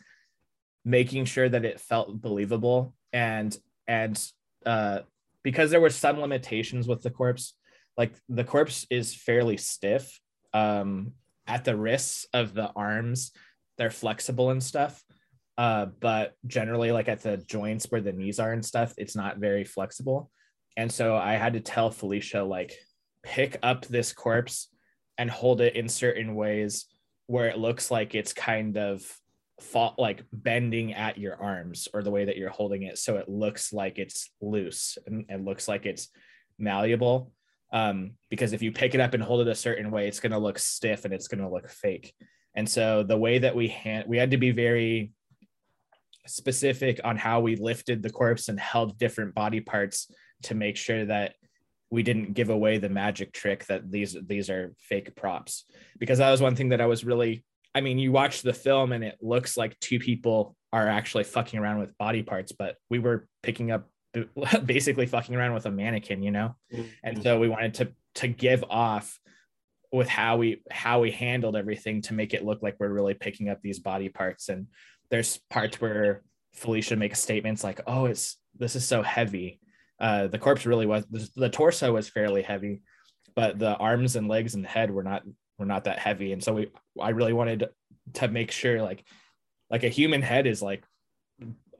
[0.84, 4.22] making sure that it felt believable and and
[4.64, 5.00] uh
[5.42, 7.54] because there were some limitations with the corpse
[7.96, 10.20] like the corpse is fairly stiff
[10.54, 11.12] um
[11.46, 13.32] at the wrists of the arms
[13.76, 15.02] they're flexible and stuff
[15.58, 19.38] uh but generally like at the joints where the knees are and stuff it's not
[19.38, 20.30] very flexible.
[20.76, 22.72] And so i had to tell felicia like
[23.22, 24.68] pick up this corpse
[25.18, 26.86] and hold it in certain ways
[27.26, 29.04] where it looks like it's kind of
[29.98, 32.96] like bending at your arms or the way that you're holding it.
[32.96, 36.08] So it looks like it's loose and it looks like it's
[36.58, 37.32] malleable.
[37.72, 40.32] Um, because if you pick it up and hold it a certain way it's going
[40.32, 42.14] to look stiff and it's going to look fake.
[42.54, 45.12] And so the way that we hand we had to be very
[46.28, 50.10] specific on how we lifted the corpse and held different body parts
[50.44, 51.34] to make sure that
[51.90, 55.64] we didn't give away the magic trick that these these are fake props.
[55.98, 58.92] Because that was one thing that I was really I mean you watch the film
[58.92, 62.98] and it looks like two people are actually fucking around with body parts but we
[62.98, 63.88] were picking up
[64.66, 66.56] basically fucking around with a mannequin you know?
[66.72, 66.88] Mm-hmm.
[67.02, 69.18] and so we wanted to to give off
[69.92, 73.48] with how we how we handled everything to make it look like we're really picking
[73.48, 74.48] up these body parts.
[74.48, 74.66] And
[75.10, 79.60] there's parts where Felicia makes statements like oh it's this is so heavy
[80.00, 82.82] uh, the corpse really was the torso was fairly heavy,
[83.34, 85.22] but the arms and legs and head were not
[85.58, 86.32] were not that heavy.
[86.32, 86.68] And so we
[87.00, 87.68] I really wanted
[88.14, 89.04] to make sure like
[89.70, 90.84] like a human head is like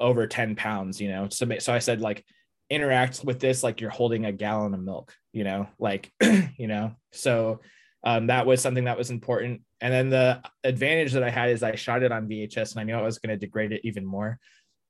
[0.00, 1.28] over 10 pounds, you know.
[1.30, 2.24] So so I said like
[2.70, 6.10] interact with this like you're holding a gallon of milk, you know, like
[6.56, 6.94] you know.
[7.12, 7.60] So
[8.04, 9.62] um, that was something that was important.
[9.80, 12.84] And then the advantage that I had is I shot it on VHS and I
[12.84, 14.38] knew I was going to degrade it even more.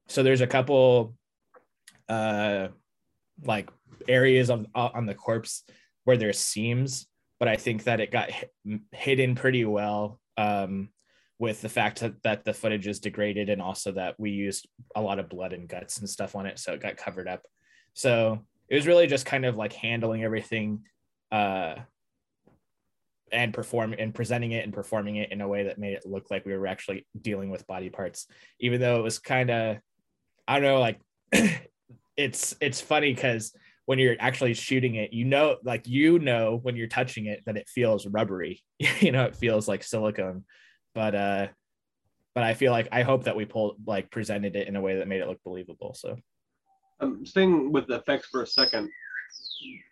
[0.09, 1.15] So there's a couple
[2.09, 2.69] uh
[3.45, 3.71] like
[4.09, 5.65] areas on on the corpse
[6.05, 7.07] where there's seams,
[7.39, 8.51] but I think that it got hit,
[8.93, 10.89] hidden pretty well um,
[11.39, 14.67] with the fact that, that the footage is degraded and also that we used
[14.97, 17.43] a lot of blood and guts and stuff on it, so it got covered up.
[17.93, 20.85] So it was really just kind of like handling everything
[21.31, 21.75] uh,
[23.33, 26.31] and perform and presenting it and performing it in a way that made it look
[26.31, 28.27] like we were actually dealing with body parts,
[28.61, 29.79] even though it was kind of
[30.47, 31.01] I don't know like
[32.17, 33.53] it's it's funny because
[33.87, 37.57] when you're actually shooting it, you know, like you know when you're touching it that
[37.57, 38.63] it feels rubbery.
[39.01, 40.45] you know, it feels like silicone.
[40.95, 41.47] But uh
[42.35, 44.97] but I feel like I hope that we pulled like presented it in a way
[44.97, 45.95] that made it look believable.
[45.95, 46.17] So
[47.01, 48.91] um staying with the effects for a second.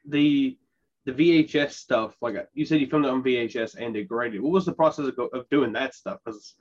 [0.09, 0.59] The
[1.07, 4.43] the VHS stuff, like you said, you filmed it on VHS and degraded.
[4.43, 6.19] What was the process of, of doing that stuff?
[6.25, 6.55] Because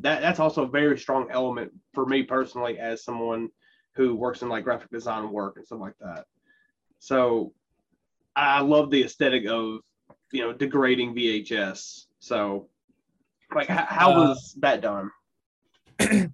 [0.00, 3.48] that that's also a very strong element for me personally as someone
[3.94, 6.24] who works in like graphic design work and stuff like that.
[6.98, 7.52] So
[8.34, 9.78] I love the aesthetic of
[10.32, 12.06] you know degrading VHS.
[12.18, 12.68] So
[13.54, 15.12] like how, how uh, was that done?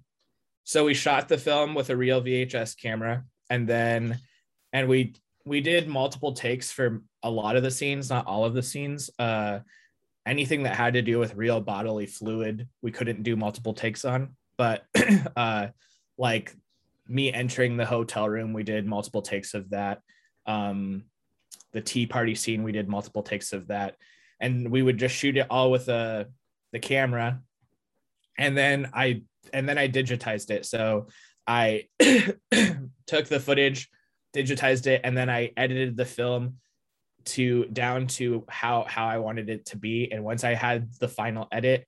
[0.63, 4.17] so we shot the film with a real VHS camera and then
[4.73, 5.13] and we
[5.45, 9.09] we did multiple takes for a lot of the scenes, not all of the scenes.
[9.19, 9.59] Uh
[10.25, 14.35] anything that had to do with real bodily fluid, we couldn't do multiple takes on,
[14.57, 14.85] but
[15.35, 15.67] uh
[16.17, 16.55] like
[17.07, 20.01] me entering the hotel room, we did multiple takes of that.
[20.45, 21.03] Um,
[21.73, 23.95] the tea party scene, we did multiple takes of that,
[24.39, 26.27] and we would just shoot it all with the
[26.71, 27.41] the camera,
[28.37, 29.23] and then I
[29.53, 30.65] and then I digitized it.
[30.65, 31.07] So
[31.45, 33.89] I took the footage,
[34.33, 36.55] digitized it, and then I edited the film
[37.23, 40.11] to down to how how I wanted it to be.
[40.11, 41.85] And once I had the final edit,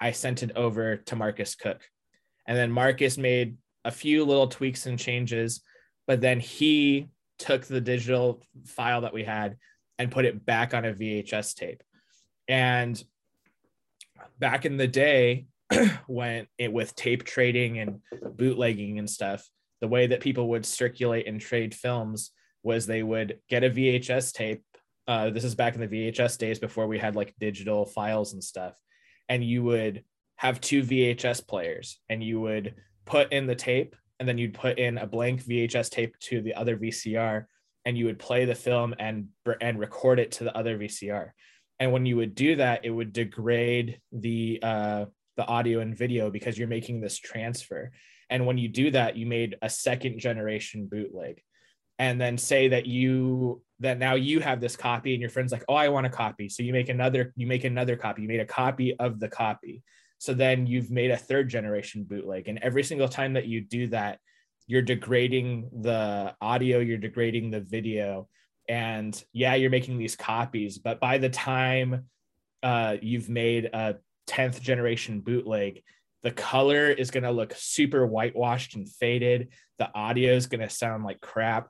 [0.00, 1.82] I sent it over to Marcus Koch.
[2.46, 5.62] And then Marcus made a few little tweaks and changes,
[6.06, 9.56] but then he took the digital file that we had
[9.98, 11.82] and put it back on a VHS tape.
[12.48, 13.02] And
[14.38, 15.46] back in the day,
[16.06, 18.00] when it with tape trading and
[18.36, 19.48] bootlegging and stuff,
[19.80, 24.32] the way that people would circulate and trade films was they would get a VHS
[24.32, 24.62] tape.
[25.06, 28.42] Uh, this is back in the VHS days before we had like digital files and
[28.42, 28.74] stuff.
[29.28, 30.04] And you would
[30.36, 34.78] have two VHS players and you would put in the tape and then you'd put
[34.78, 37.44] in a blank VHS tape to the other VCR
[37.84, 39.28] and you would play the film and
[39.60, 41.30] and record it to the other VCR.
[41.78, 45.04] And when you would do that, it would degrade the uh,
[45.36, 47.92] the audio and video because you're making this transfer.
[48.30, 51.40] And when you do that, you made a second generation bootleg.
[51.98, 55.64] And then say that you that now you have this copy and your friend's like,
[55.68, 56.48] oh, I want a copy.
[56.48, 58.22] So you make another, you make another copy.
[58.22, 59.82] You made a copy of the copy.
[60.18, 62.48] So then you've made a third generation bootleg.
[62.48, 64.18] And every single time that you do that,
[64.66, 68.28] you're degrading the audio, you're degrading the video.
[68.68, 72.06] And yeah, you're making these copies, but by the time
[72.62, 75.82] uh, you've made a 10th generation bootleg,
[76.22, 79.48] the color is going to look super whitewashed and faded.
[79.78, 81.68] The audio is going to sound like crap.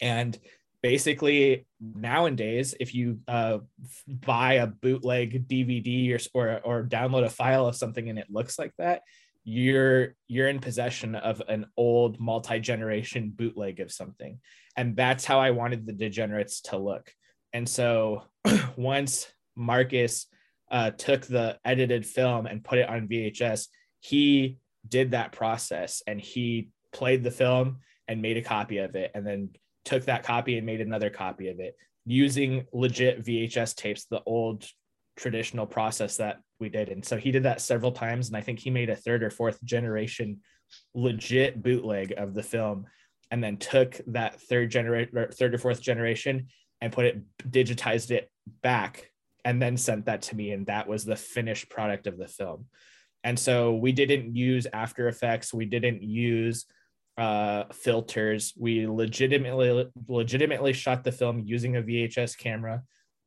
[0.00, 0.38] And
[0.82, 3.58] basically nowadays if you uh,
[4.06, 8.56] buy a bootleg dvd or, or or download a file of something and it looks
[8.56, 9.02] like that
[9.42, 14.38] you're you're in possession of an old multi-generation bootleg of something
[14.76, 17.10] and that's how i wanted the degenerates to look
[17.52, 18.22] and so
[18.76, 20.26] once marcus
[20.70, 23.68] uh, took the edited film and put it on vhs
[24.00, 29.10] he did that process and he played the film and made a copy of it
[29.14, 29.50] and then
[29.84, 34.64] took that copy and made another copy of it using legit VHS tapes, the old
[35.16, 36.88] traditional process that we did.
[36.88, 38.28] And so he did that several times.
[38.28, 40.40] And I think he made a third or fourth generation
[40.94, 42.86] legit bootleg of the film
[43.30, 46.46] and then took that third generation third or fourth generation
[46.80, 48.30] and put it digitized it
[48.62, 49.10] back
[49.46, 52.66] and then sent that to me and that was the finished product of the film
[53.24, 56.66] and so we didn't use after effects we didn't use
[57.18, 58.52] uh, filters.
[58.56, 62.82] We legitimately legitimately shot the film using a VHS camera,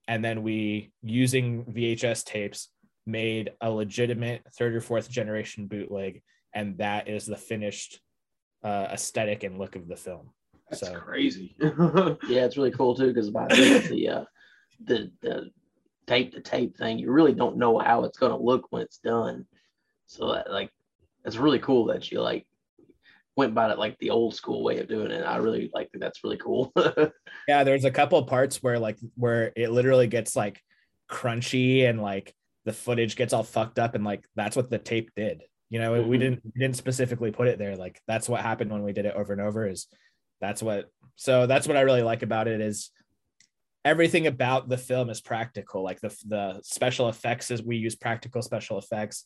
[0.08, 2.70] and then we using VHS tapes
[3.06, 6.22] made a legitimate third or fourth generation bootleg,
[6.54, 8.00] and that is the finished
[8.64, 10.30] uh, aesthetic and look of the film.
[10.70, 11.56] That's so crazy.
[11.62, 14.24] Yeah, it's really cool too because by the uh,
[14.84, 15.50] the the
[16.10, 19.46] tape to tape thing, you really don't know how it's gonna look when it's done.
[20.08, 20.72] So that, like,
[21.24, 22.48] it's really cool that you like
[23.36, 25.24] went by it like the old school way of doing it.
[25.24, 26.74] I really like that's really cool.
[27.48, 30.62] yeah, there's a couple parts where like where it literally gets like
[31.10, 32.34] crunchy and like
[32.66, 35.44] the footage gets all fucked up and like that's what the tape did.
[35.70, 36.10] You know, mm-hmm.
[36.10, 37.78] we didn't we didn't specifically put it there.
[37.78, 39.88] Like that's what happened when we did it over and over is
[40.42, 42.90] that's what so that's what I really like about it is
[43.90, 45.84] everything about the film is practical.
[45.84, 49.26] Like the the special effects is we use practical special effects.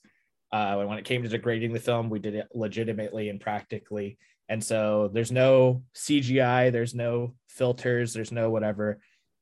[0.53, 4.17] Uh, when it came to degrading the film, we did it legitimately and practically.
[4.47, 8.99] And so there's no CGI, there's no filters, there's no whatever.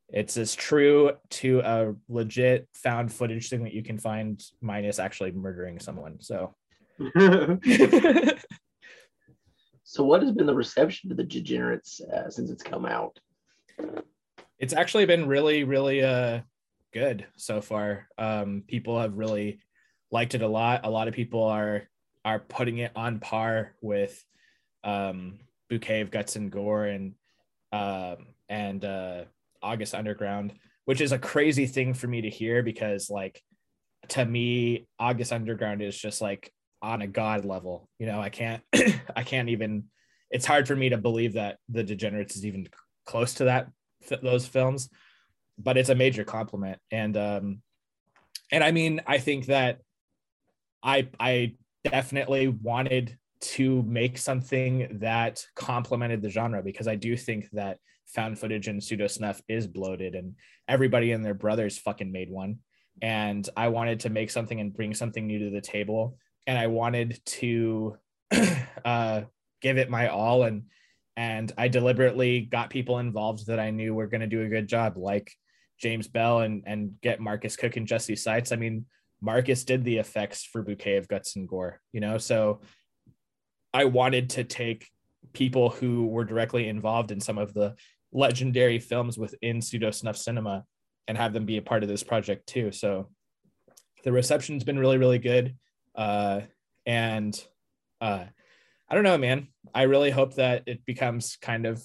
[0.08, 5.32] It's as true to a legit found footage thing that you can find, minus actually
[5.32, 6.20] murdering someone.
[6.20, 6.54] So,
[9.84, 13.18] so what has been the reception to the Degenerates uh, since it's come out?
[14.62, 16.42] It's actually been really, really uh,
[16.94, 18.06] good so far.
[18.16, 19.58] Um, people have really
[20.12, 20.82] liked it a lot.
[20.84, 21.88] A lot of people are
[22.24, 24.24] are putting it on par with
[24.84, 27.14] um, Bouquet of Guts and Gore and
[27.72, 29.24] um, and uh,
[29.64, 30.52] August Underground,
[30.84, 33.42] which is a crazy thing for me to hear because like
[34.10, 37.88] to me, August Underground is just like on a god level.
[37.98, 38.62] You know, I can't
[39.16, 39.86] I can't even.
[40.30, 42.68] It's hard for me to believe that the Degenerates is even
[43.06, 43.66] close to that
[44.08, 44.88] those films,
[45.58, 46.78] but it's a major compliment.
[46.90, 47.62] And um,
[48.50, 49.80] and I mean, I think that
[50.82, 57.50] I I definitely wanted to make something that complemented the genre because I do think
[57.52, 60.34] that found footage and pseudo snuff is bloated and
[60.68, 62.58] everybody and their brothers fucking made one.
[63.00, 66.18] And I wanted to make something and bring something new to the table.
[66.46, 67.96] And I wanted to
[68.84, 69.22] uh,
[69.60, 70.44] give it my all.
[70.44, 70.64] And
[71.16, 74.66] and I deliberately got people involved that I knew were going to do a good
[74.66, 75.32] job, like
[75.80, 78.52] James Bell and and get Marcus Koch and Jesse Seitz.
[78.52, 78.86] I mean,
[79.22, 82.18] Marcus did the effects for Bouquet of Guts and Gore, you know?
[82.18, 82.60] So
[83.72, 84.88] I wanted to take
[85.32, 87.76] people who were directly involved in some of the
[88.12, 90.64] legendary films within pseudo snuff cinema
[91.06, 92.72] and have them be a part of this project too.
[92.72, 93.10] So
[94.02, 95.56] the reception's been really, really good.
[95.94, 96.40] Uh,
[96.84, 97.40] and
[98.00, 98.24] uh,
[98.88, 99.48] I don't know, man.
[99.74, 101.82] I really hope that it becomes kind of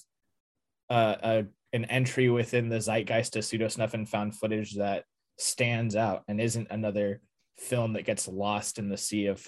[0.89, 5.05] uh, a, an entry within the zeitgeist of pseudo snuff and found footage that
[5.37, 7.21] stands out and isn't another
[7.57, 9.47] film that gets lost in the sea of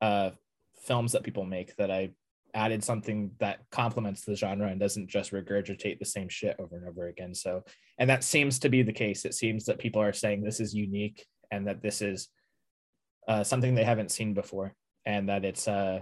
[0.00, 0.30] uh,
[0.82, 2.10] films that people make that I
[2.54, 6.86] added something that complements the genre and doesn't just regurgitate the same shit over and
[6.86, 7.34] over again.
[7.34, 7.64] So,
[7.98, 9.24] and that seems to be the case.
[9.24, 12.28] It seems that people are saying this is unique and that this is
[13.26, 14.74] uh, something they haven't seen before
[15.06, 16.00] and that it's uh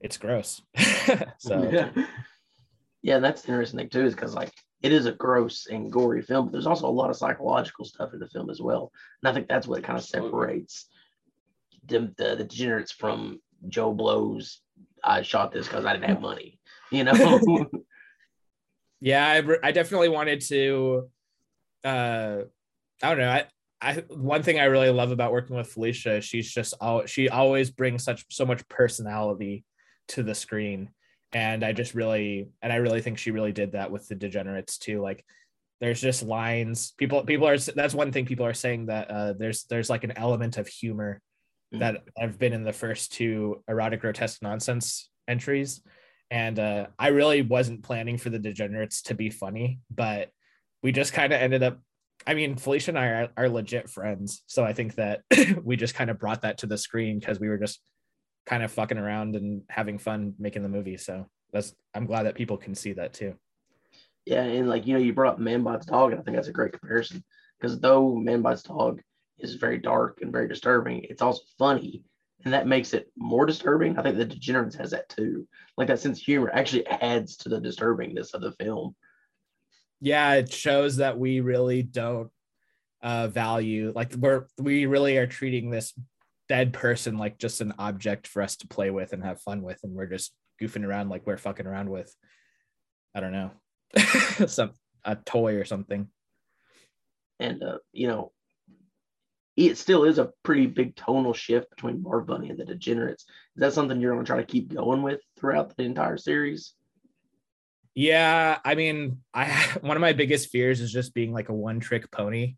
[0.00, 0.62] it's gross.
[1.38, 1.90] so yeah.
[3.02, 6.22] Yeah, that's the interesting thing too, is because like it is a gross and gory
[6.22, 8.92] film, but there's also a lot of psychological stuff in the film as well.
[9.22, 10.86] And I think that's what kind of separates
[11.86, 14.60] the, the, the degenerates from Joe Blow's
[15.02, 16.54] I shot this because I didn't have money.
[16.90, 17.12] You know?
[19.02, 21.10] yeah, I, re- I definitely wanted to
[21.84, 22.38] uh
[23.02, 23.28] I don't know.
[23.28, 23.44] I
[23.82, 27.70] I one thing I really love about working with Felicia, she's just all she always
[27.70, 29.66] brings such so much personality
[30.08, 30.90] to the screen.
[31.32, 34.78] And I just really and I really think she really did that with the degenerates
[34.78, 35.00] too.
[35.02, 35.24] Like
[35.80, 39.64] there's just lines people people are that's one thing people are saying that uh there's
[39.64, 41.20] there's like an element of humor
[41.72, 41.80] Mhm.
[41.80, 45.82] that have been in the first two erotic grotesque nonsense entries
[46.30, 50.30] and uh i really wasn't planning for the degenerates to be funny but
[50.82, 51.78] we just kind of ended up
[52.26, 55.20] i mean felicia and i are, are legit friends so i think that
[55.62, 57.80] we just kind of brought that to the screen because we were just
[58.48, 62.34] kind of fucking around and having fun making the movie so that's i'm glad that
[62.34, 63.34] people can see that too
[64.28, 66.48] yeah, and like you know, you brought up Man Bites Dog, and I think that's
[66.48, 67.24] a great comparison.
[67.58, 69.00] Because though Man Bites Dog
[69.38, 72.04] is very dark and very disturbing, it's also funny.
[72.44, 73.98] And that makes it more disturbing.
[73.98, 75.48] I think the Degenerates has that too.
[75.78, 78.94] Like that sense of humor actually adds to the disturbingness of the film.
[80.02, 82.30] yeah it shows that we really don't
[83.02, 85.94] uh value like we're we really are treating this
[86.48, 89.78] dead person like just an object for us to play with and have fun with
[89.82, 92.14] and we're just goofing around like we're fucking around with
[93.14, 93.50] i don't know
[94.46, 94.72] some
[95.04, 96.08] a toy or something
[97.40, 98.32] And uh, you know,
[99.56, 103.24] it still is a pretty big tonal shift between Barf Bunny and the Degenerates.
[103.56, 106.74] Is that something you're gonna try to keep going with throughout the entire series?
[107.94, 109.46] Yeah, I mean, I
[109.80, 112.56] one of my biggest fears is just being like a one trick pony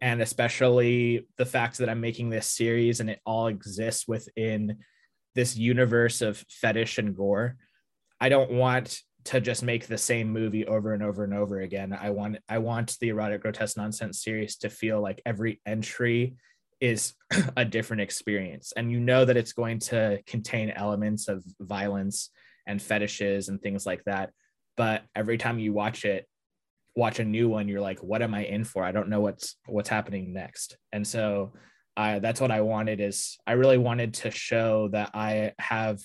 [0.00, 4.78] and especially the fact that I'm making this series and it all exists within
[5.34, 7.56] this universe of fetish and gore.
[8.20, 11.96] I don't want to just make the same movie over and over and over again.
[11.98, 16.36] I want I want the erotic grotesque nonsense series to feel like every entry
[16.80, 17.14] is
[17.56, 22.30] a different experience and you know that it's going to contain elements of violence
[22.66, 24.30] and fetishes and things like that
[24.76, 26.26] but every time you watch it
[26.96, 29.56] watch a new one you're like what am i in for i don't know what's
[29.66, 31.52] what's happening next and so
[31.96, 36.00] uh, that's what i wanted is i really wanted to show that i have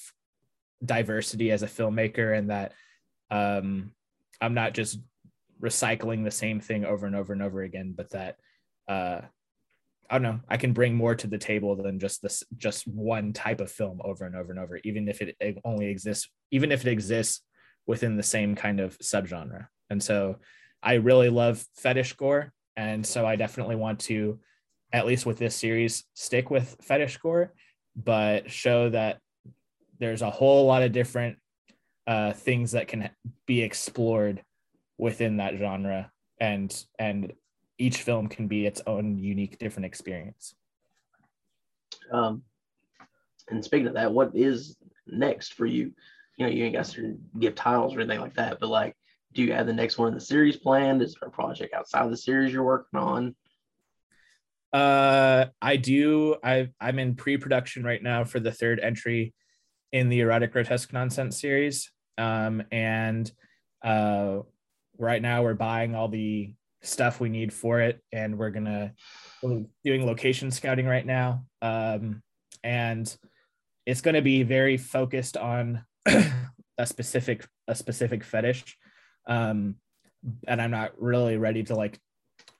[0.84, 2.74] diversity as a filmmaker and that
[3.32, 3.92] um,
[4.42, 5.00] i'm not just
[5.62, 8.36] recycling the same thing over and over and over again but that
[8.88, 9.22] uh,
[10.10, 13.32] i don't know i can bring more to the table than just this just one
[13.32, 16.72] type of film over and over and over even if it, it only exists even
[16.72, 17.42] if it exists
[17.88, 19.68] within the same kind of subgenre.
[19.90, 20.38] And so
[20.86, 22.54] I really love fetish gore.
[22.78, 24.40] And so I definitely want to,
[24.94, 27.54] at least with this series, stick with fetish gore,
[27.96, 29.20] but show that
[30.00, 31.38] there's a whole lot of different
[32.06, 33.10] uh, things that can
[33.48, 34.44] be explored
[35.00, 36.12] within that genre.
[36.40, 37.34] And, and
[37.80, 40.54] each film can be its own unique, different experience.
[42.12, 42.44] Um,
[43.50, 44.78] and speaking of that, what is
[45.08, 45.94] next for you?
[46.38, 48.96] You know, you ain't got to give titles or anything like that, but like,
[49.36, 51.02] do you have the next one in the series planned?
[51.02, 53.36] Is there a project outside of the series you're working on?
[54.74, 56.38] Uh, I do.
[56.44, 59.34] I I'm in pre-production right now for the third entry
[59.92, 61.92] in the erotic grotesque nonsense series.
[62.18, 63.30] Um, and
[63.84, 64.40] uh,
[64.98, 68.94] right now we're buying all the stuff we need for it, and we're gonna
[69.44, 71.46] we're doing location scouting right now.
[71.62, 72.22] Um,
[72.64, 73.16] and
[73.86, 75.86] it's going to be very focused on
[76.78, 78.78] a specific a specific fetish.
[79.28, 79.76] Um,
[80.48, 82.00] and I'm not really ready to like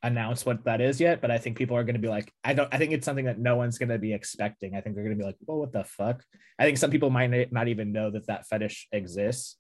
[0.04, 2.54] announce what that is yet, but I think people are going to be like, I
[2.54, 4.76] don't, I think it's something that no one's going to be expecting.
[4.76, 6.24] I think they're going to be like, well, what the fuck?
[6.60, 9.58] I think some people might not even know that that fetish exists,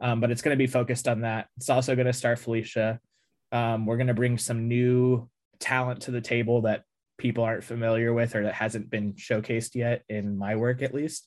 [0.00, 1.46] um, but it's going to be focused on that.
[1.56, 3.00] It's also going to star Felicia.
[3.52, 6.82] Um, we're going to bring some new talent to the table that
[7.18, 11.26] people aren't familiar with or that hasn't been showcased yet in my work at least.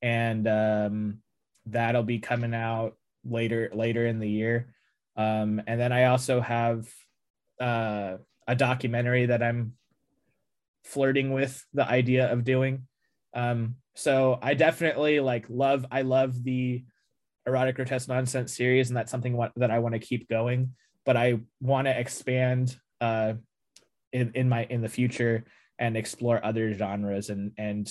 [0.00, 1.18] And um,
[1.66, 2.96] that'll be coming out
[3.28, 4.72] later later in the year.
[5.16, 6.86] Um, and then I also have
[7.60, 9.74] uh, a documentary that I'm
[10.84, 12.86] flirting with the idea of doing.
[13.34, 16.84] Um, so I definitely like love I love the
[17.46, 20.74] erotic grotesque nonsense series, and that's something that I want to keep going.
[21.04, 23.34] But I want to expand uh,
[24.12, 25.44] in in my in the future
[25.78, 27.90] and explore other genres and and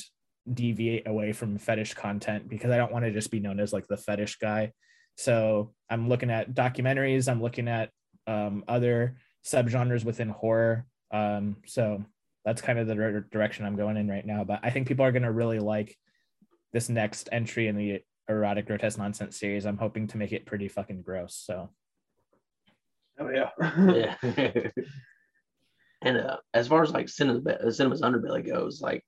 [0.52, 3.88] deviate away from fetish content because I don't want to just be known as like
[3.88, 4.72] the fetish guy.
[5.18, 7.30] So I'm looking at documentaries.
[7.30, 7.90] I'm looking at
[8.26, 10.86] um, other subgenres within horror.
[11.12, 12.04] Um, so
[12.46, 14.44] that's kind of the direction I'm going in right now.
[14.44, 15.98] But I think people are going to really like
[16.72, 19.66] this next entry in the erotic grotesque nonsense series.
[19.66, 21.36] I'm hoping to make it pretty fucking gross.
[21.36, 21.70] So
[23.20, 23.50] Oh yeah.
[23.92, 24.16] Yeah.
[26.02, 29.04] and uh, as far as like cinema, uh, cinema's underbelly goes, like,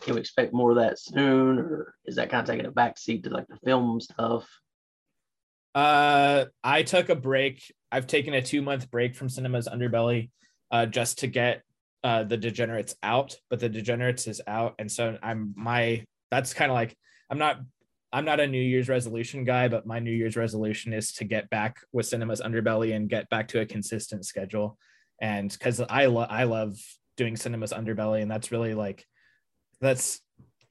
[0.00, 2.98] can we expect more of that soon, or is that kind of taking a back
[2.98, 4.48] seat to like the film stuff?
[5.74, 7.72] Uh, I took a break.
[7.90, 10.30] I've taken a two month break from cinema's underbelly,
[10.70, 11.62] uh, just to get
[12.04, 13.36] uh the degenerates out.
[13.48, 16.04] But the degenerates is out, and so I'm my.
[16.30, 16.96] That's kind of like
[17.30, 17.60] I'm not.
[18.14, 21.48] I'm not a New Year's resolution guy, but my New Year's resolution is to get
[21.48, 24.76] back with cinema's underbelly and get back to a consistent schedule.
[25.22, 26.76] And because I love I love
[27.16, 29.06] doing cinema's underbelly, and that's really like
[29.80, 30.20] that's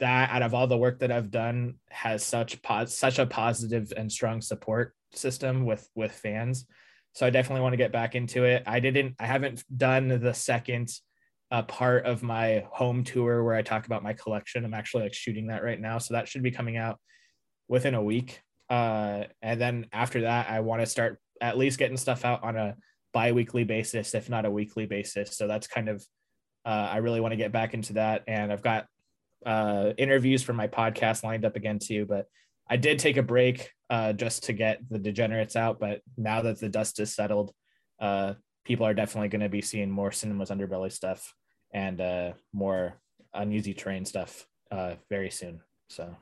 [0.02, 3.94] that out of all the work that I've done has such pos- such a positive
[3.96, 6.66] and strong support system with with fans.
[7.14, 8.64] So I definitely want to get back into it.
[8.66, 10.92] I didn't I haven't done the second
[11.52, 14.66] uh, part of my home tour where I talk about my collection.
[14.66, 17.00] I'm actually like shooting that right now, so that should be coming out
[17.68, 18.42] within a week.
[18.70, 22.56] Uh, and then after that, I want to start at least getting stuff out on
[22.56, 22.76] a
[23.14, 25.36] bi-weekly basis, if not a weekly basis.
[25.36, 26.04] So that's kind of
[26.66, 28.86] uh, I really want to get back into that, and I've got
[29.46, 32.06] uh, interviews for my podcast lined up again too.
[32.06, 32.28] But
[32.70, 35.80] I did take a break uh, just to get the degenerates out.
[35.80, 37.54] But now that the dust is settled,
[38.00, 41.34] uh, people are definitely going to be seeing more cinemas underbelly stuff
[41.74, 43.00] and uh, more
[43.34, 45.62] uneasy terrain stuff uh, very soon.
[45.90, 46.16] So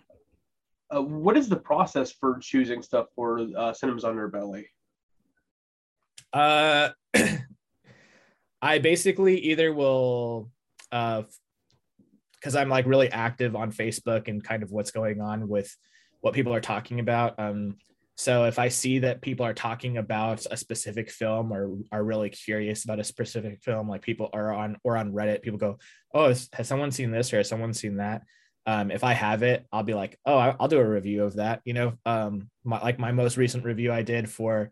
[0.94, 4.66] Uh, what is the process for choosing stuff for uh, Cinema's Underbelly?
[6.34, 6.90] Uh,
[8.62, 10.50] I basically either will,
[10.92, 11.24] uh,
[12.40, 15.76] because I'm like really active on Facebook and kind of what's going on with
[16.22, 17.40] what people are talking about.
[17.40, 17.76] Um,
[18.16, 22.30] so if I see that people are talking about a specific film or are really
[22.30, 25.78] curious about a specific film, like people are on or on Reddit, people go,
[26.14, 28.24] "Oh, has, someone seen this or has someone seen that?"
[28.66, 31.62] Um, if I have it, I'll be like, "Oh, I'll do a review of that."
[31.64, 34.70] You know, um, my, like my most recent review I did for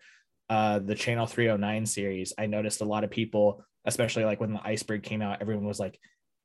[0.49, 4.61] uh, the Channel 309 series, I noticed a lot of people, especially like when the
[4.61, 5.97] Iceberg came out, everyone was like,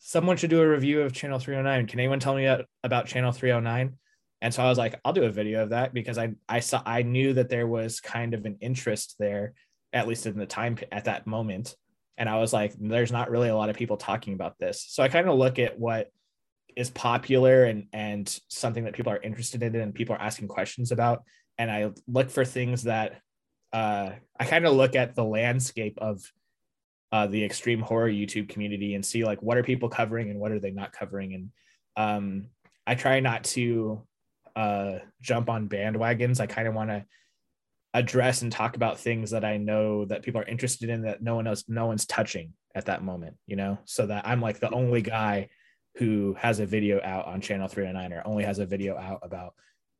[0.04, 1.86] someone should do a review of Channel 309.
[1.86, 3.96] Can anyone tell me about Channel 309?
[4.40, 6.82] And so I was like, I'll do a video of that because I I saw
[6.84, 9.54] I knew that there was kind of an interest there,
[9.92, 11.76] at least in the time at that moment.
[12.18, 14.84] And I was like, there's not really a lot of people talking about this.
[14.88, 16.08] So I kind of look at what
[16.74, 20.90] is popular and and something that people are interested in and people are asking questions
[20.90, 21.22] about.
[21.58, 23.20] And I look for things that
[23.72, 26.20] uh, I kind of look at the landscape of
[27.12, 30.50] uh, the extreme horror YouTube community and see like what are people covering and what
[30.50, 31.34] are they not covering.
[31.34, 31.50] And
[31.96, 32.46] um,
[32.86, 34.02] I try not to
[34.56, 36.40] uh, jump on bandwagons.
[36.40, 37.04] I kind of want to
[37.94, 41.34] address and talk about things that I know that people are interested in that no
[41.34, 44.70] one else, no one's touching at that moment, you know, so that I'm like the
[44.70, 45.50] only guy
[45.96, 49.54] who has a video out on channel 309 or only has a video out about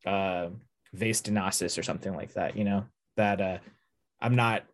[0.07, 0.49] uh,
[0.95, 2.87] Vase de Noces or something like that, you know,
[3.19, 3.59] that uh,
[4.21, 4.65] I'm not,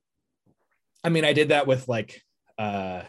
[1.02, 2.22] I mean, I did that with like,
[2.58, 3.02] uh,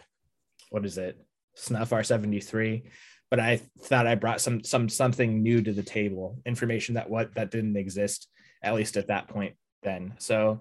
[0.70, 1.18] what is it?
[1.56, 2.84] Snuff R73
[3.30, 7.34] but I thought I brought some some something new to the table, information that what
[7.36, 8.28] that didn't exist
[8.62, 10.14] at least at that point then.
[10.18, 10.60] So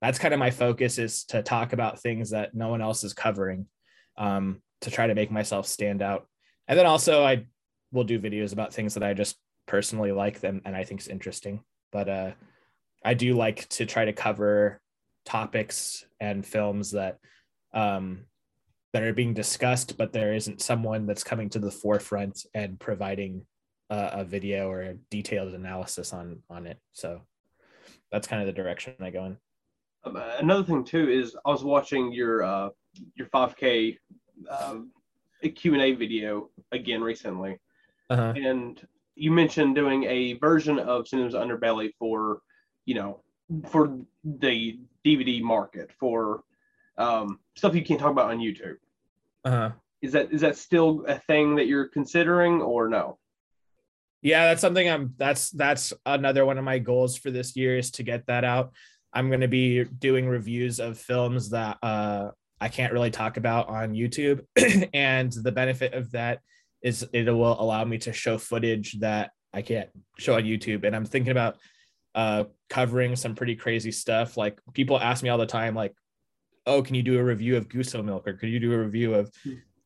[0.00, 3.14] that's kind of my focus is to talk about things that no one else is
[3.14, 3.66] covering,
[4.16, 6.26] um, to try to make myself stand out.
[6.68, 7.46] And then also I
[7.92, 11.08] will do videos about things that I just personally like them and I think is
[11.08, 11.62] interesting.
[11.90, 12.30] But uh,
[13.04, 14.80] I do like to try to cover
[15.24, 17.18] topics and films that
[17.74, 18.24] um,
[18.92, 23.46] that are being discussed, but there isn't someone that's coming to the forefront and providing
[23.90, 26.78] a, a video or a detailed analysis on on it.
[26.92, 27.22] So
[28.10, 29.38] that's kind of the direction I go in.
[30.04, 32.68] Um, another thing too is I was watching your uh,
[33.14, 33.96] your 5K
[34.50, 34.74] uh,
[35.54, 37.58] Q and A video again recently,
[38.10, 38.32] Uh-huh.
[38.36, 42.40] and you mentioned doing a version of Cinema's Underbelly for,
[42.86, 43.22] you know,
[43.68, 46.44] for the DVD market for
[46.98, 48.76] um, stuff you can't talk about on YouTube.
[49.44, 49.70] Uh-huh.
[50.02, 53.18] Is that is that still a thing that you're considering or no?
[54.20, 57.90] Yeah, that's something I'm that's that's another one of my goals for this year is
[57.92, 58.72] to get that out.
[59.12, 62.30] I'm going to be doing reviews of films that uh
[62.60, 64.44] I can't really talk about on YouTube
[64.94, 66.40] and the benefit of that
[66.82, 70.94] is it will allow me to show footage that I can't show on YouTube and
[70.94, 71.56] I'm thinking about
[72.14, 75.94] uh covering some pretty crazy stuff like people ask me all the time like
[76.66, 79.14] oh can you do a review of Guso milk or could you do a review
[79.14, 79.30] of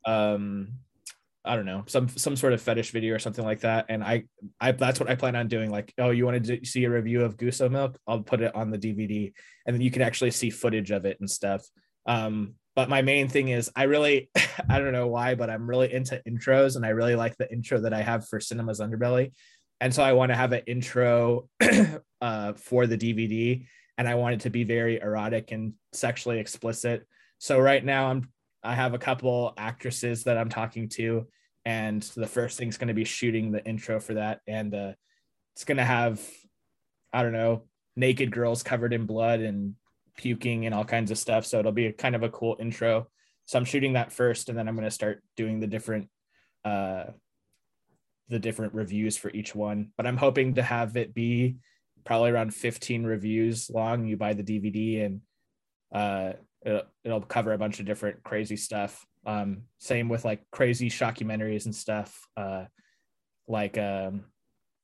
[0.04, 0.68] um
[1.46, 3.86] I don't know, some some sort of fetish video or something like that.
[3.88, 4.24] And I,
[4.60, 5.70] I that's what I plan on doing.
[5.70, 7.96] Like, oh, you want to see a review of Guso milk?
[8.06, 9.32] I'll put it on the DVD,
[9.64, 11.64] and then you can actually see footage of it and stuff.
[12.04, 14.28] Um, but my main thing is I really,
[14.68, 17.80] I don't know why, but I'm really into intros, and I really like the intro
[17.80, 19.32] that I have for Cinema's Underbelly.
[19.80, 21.48] and so I want to have an intro
[22.20, 23.66] uh, for the DVD,
[23.98, 27.06] and I want it to be very erotic and sexually explicit.
[27.38, 28.30] So right now I'm
[28.62, 31.26] I have a couple actresses that I'm talking to,
[31.64, 34.92] and the first thing's going to be shooting the intro for that, and uh,
[35.54, 36.20] it's going to have
[37.12, 39.74] I don't know naked girls covered in blood and
[40.16, 41.46] puking and all kinds of stuff.
[41.46, 43.08] So it'll be a kind of a cool intro.
[43.46, 46.08] So I'm shooting that first, and then I'm going to start doing the different
[46.64, 47.04] uh,
[48.28, 49.92] the different reviews for each one.
[49.96, 51.56] But I'm hoping to have it be
[52.06, 54.06] probably around 15 reviews long.
[54.06, 55.20] You buy the DVD and
[55.94, 56.32] uh,
[56.64, 59.04] it'll, it'll cover a bunch of different crazy stuff.
[59.26, 62.18] Um, same with like crazy shockumentaries and stuff.
[62.36, 62.64] Uh,
[63.48, 64.24] like, um,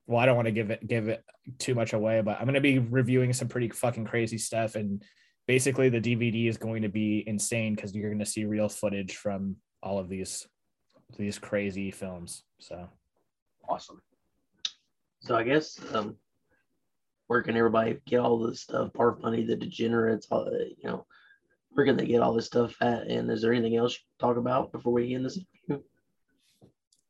[0.07, 1.25] well, I don't want to give it give it
[1.59, 4.75] too much away, but I'm going to be reviewing some pretty fucking crazy stuff.
[4.75, 5.03] And
[5.47, 9.17] basically, the DVD is going to be insane because you're going to see real footage
[9.17, 10.47] from all of these
[11.17, 12.43] these crazy films.
[12.59, 12.89] So
[13.69, 14.03] Awesome.
[15.21, 16.17] So I guess um,
[17.33, 18.93] where can everybody get all this stuff?
[18.93, 21.07] Barf Bunny, the Degenerates, all the, you know,
[21.71, 23.07] where can they get all this stuff at?
[23.07, 25.83] And is there anything else you can talk about before we end this interview?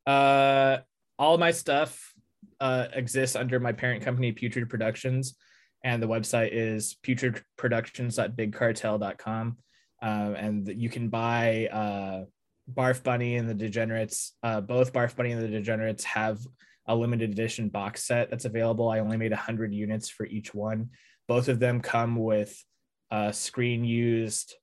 [0.07, 0.79] Uh,
[1.19, 2.15] all my stuff
[2.61, 5.35] uh, exists under my parent company, Putrid Productions,
[5.83, 9.57] and the website is putridproductions.bigcartel.com.
[10.03, 12.27] Um, and you can buy uh,
[12.73, 14.35] Barf Bunny and the Degenerates.
[14.45, 16.39] Uh, both Barf Bunny and the Degenerates have
[16.87, 18.89] a limited edition box set that's available.
[18.89, 20.91] I only made 100 units for each one.
[21.29, 22.63] Both of them come with
[23.11, 24.55] uh, screen used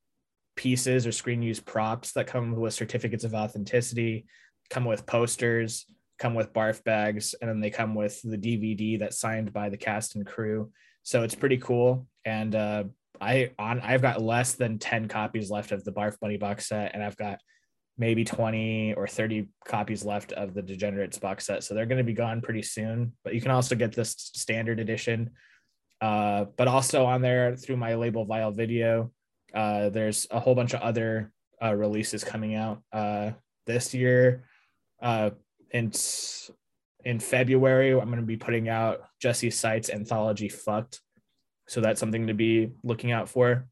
[0.56, 4.26] pieces or screen used props that come with certificates of authenticity,
[4.70, 5.86] come with posters,
[6.18, 9.78] come with barf bags, and then they come with the DVD that's signed by the
[9.78, 10.72] cast and crew.
[11.04, 12.08] So it's pretty cool.
[12.26, 12.84] And uh,
[13.22, 16.94] I on I've got less than 10 copies left of the Barf Bunny box set,
[16.94, 17.40] and I've got
[18.00, 21.64] maybe 20 or 30 copies left of the Degenerates box set.
[21.64, 23.12] So they're going to be gone pretty soon.
[23.24, 25.32] But you can also get this standard edition.
[26.02, 29.12] Uh, but also on there through my label Vile Video,
[29.54, 33.32] uh, there's a whole bunch of other uh, releases coming out uh,
[33.68, 34.46] this year.
[35.02, 35.32] Uh,
[35.72, 35.92] in
[37.06, 41.02] in February, I'm going to be putting out Jesse Seitz anthology "Fucked,"
[41.68, 43.68] so that's something to be looking out for.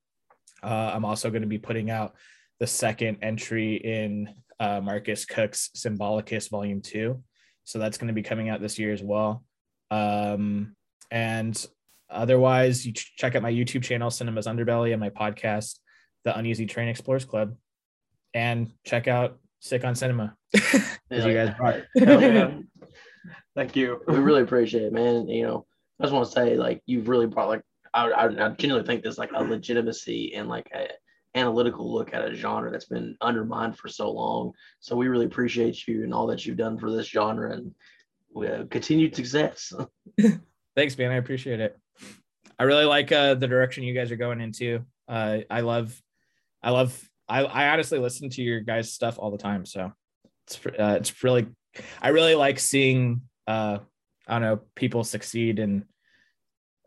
[0.62, 2.16] Uh, I'm also going to be putting out
[2.60, 7.24] the second entry in uh, Marcus Koch's Symbolicus Volume Two,
[7.64, 9.44] so that's going to be coming out this year as well.
[9.92, 10.76] Um,
[11.12, 11.66] and
[12.10, 15.80] otherwise, you ch- check out my YouTube channel, Cinema's Underbelly, and my podcast,
[16.24, 17.56] The Uneasy Terrain Explorers Club,
[18.34, 20.36] and check out Sick on Cinema.
[21.12, 21.84] as you guys brought.
[21.98, 22.58] Hell yeah.
[23.56, 24.02] Thank you.
[24.08, 25.28] we really appreciate it, man.
[25.28, 25.66] You know,
[26.00, 29.02] I just want to say, like, you've really brought, like, I, I, I genuinely think
[29.02, 30.90] there's like a legitimacy and like a
[31.38, 34.52] analytical look at a genre that's been undermined for so long.
[34.80, 37.74] So we really appreciate you and all that you've done for this genre and
[38.36, 39.74] uh, continued success.
[40.76, 41.12] Thanks, man.
[41.12, 41.78] I appreciate it.
[42.60, 44.86] I really like uh, the direction you guys are going into.
[45.08, 46.00] Uh, I love,
[46.64, 49.66] I love, I, I honestly listen to your guys' stuff all the time.
[49.66, 49.92] So
[50.48, 51.48] it's, uh, it's really,
[52.02, 53.80] I really like seeing, uh,
[54.28, 55.86] I don't know, people succeed and,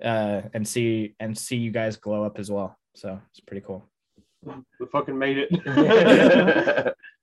[0.05, 2.77] uh, and see, and see you guys glow up as well.
[2.95, 3.90] So it's pretty cool.
[4.45, 6.97] We fucking made it.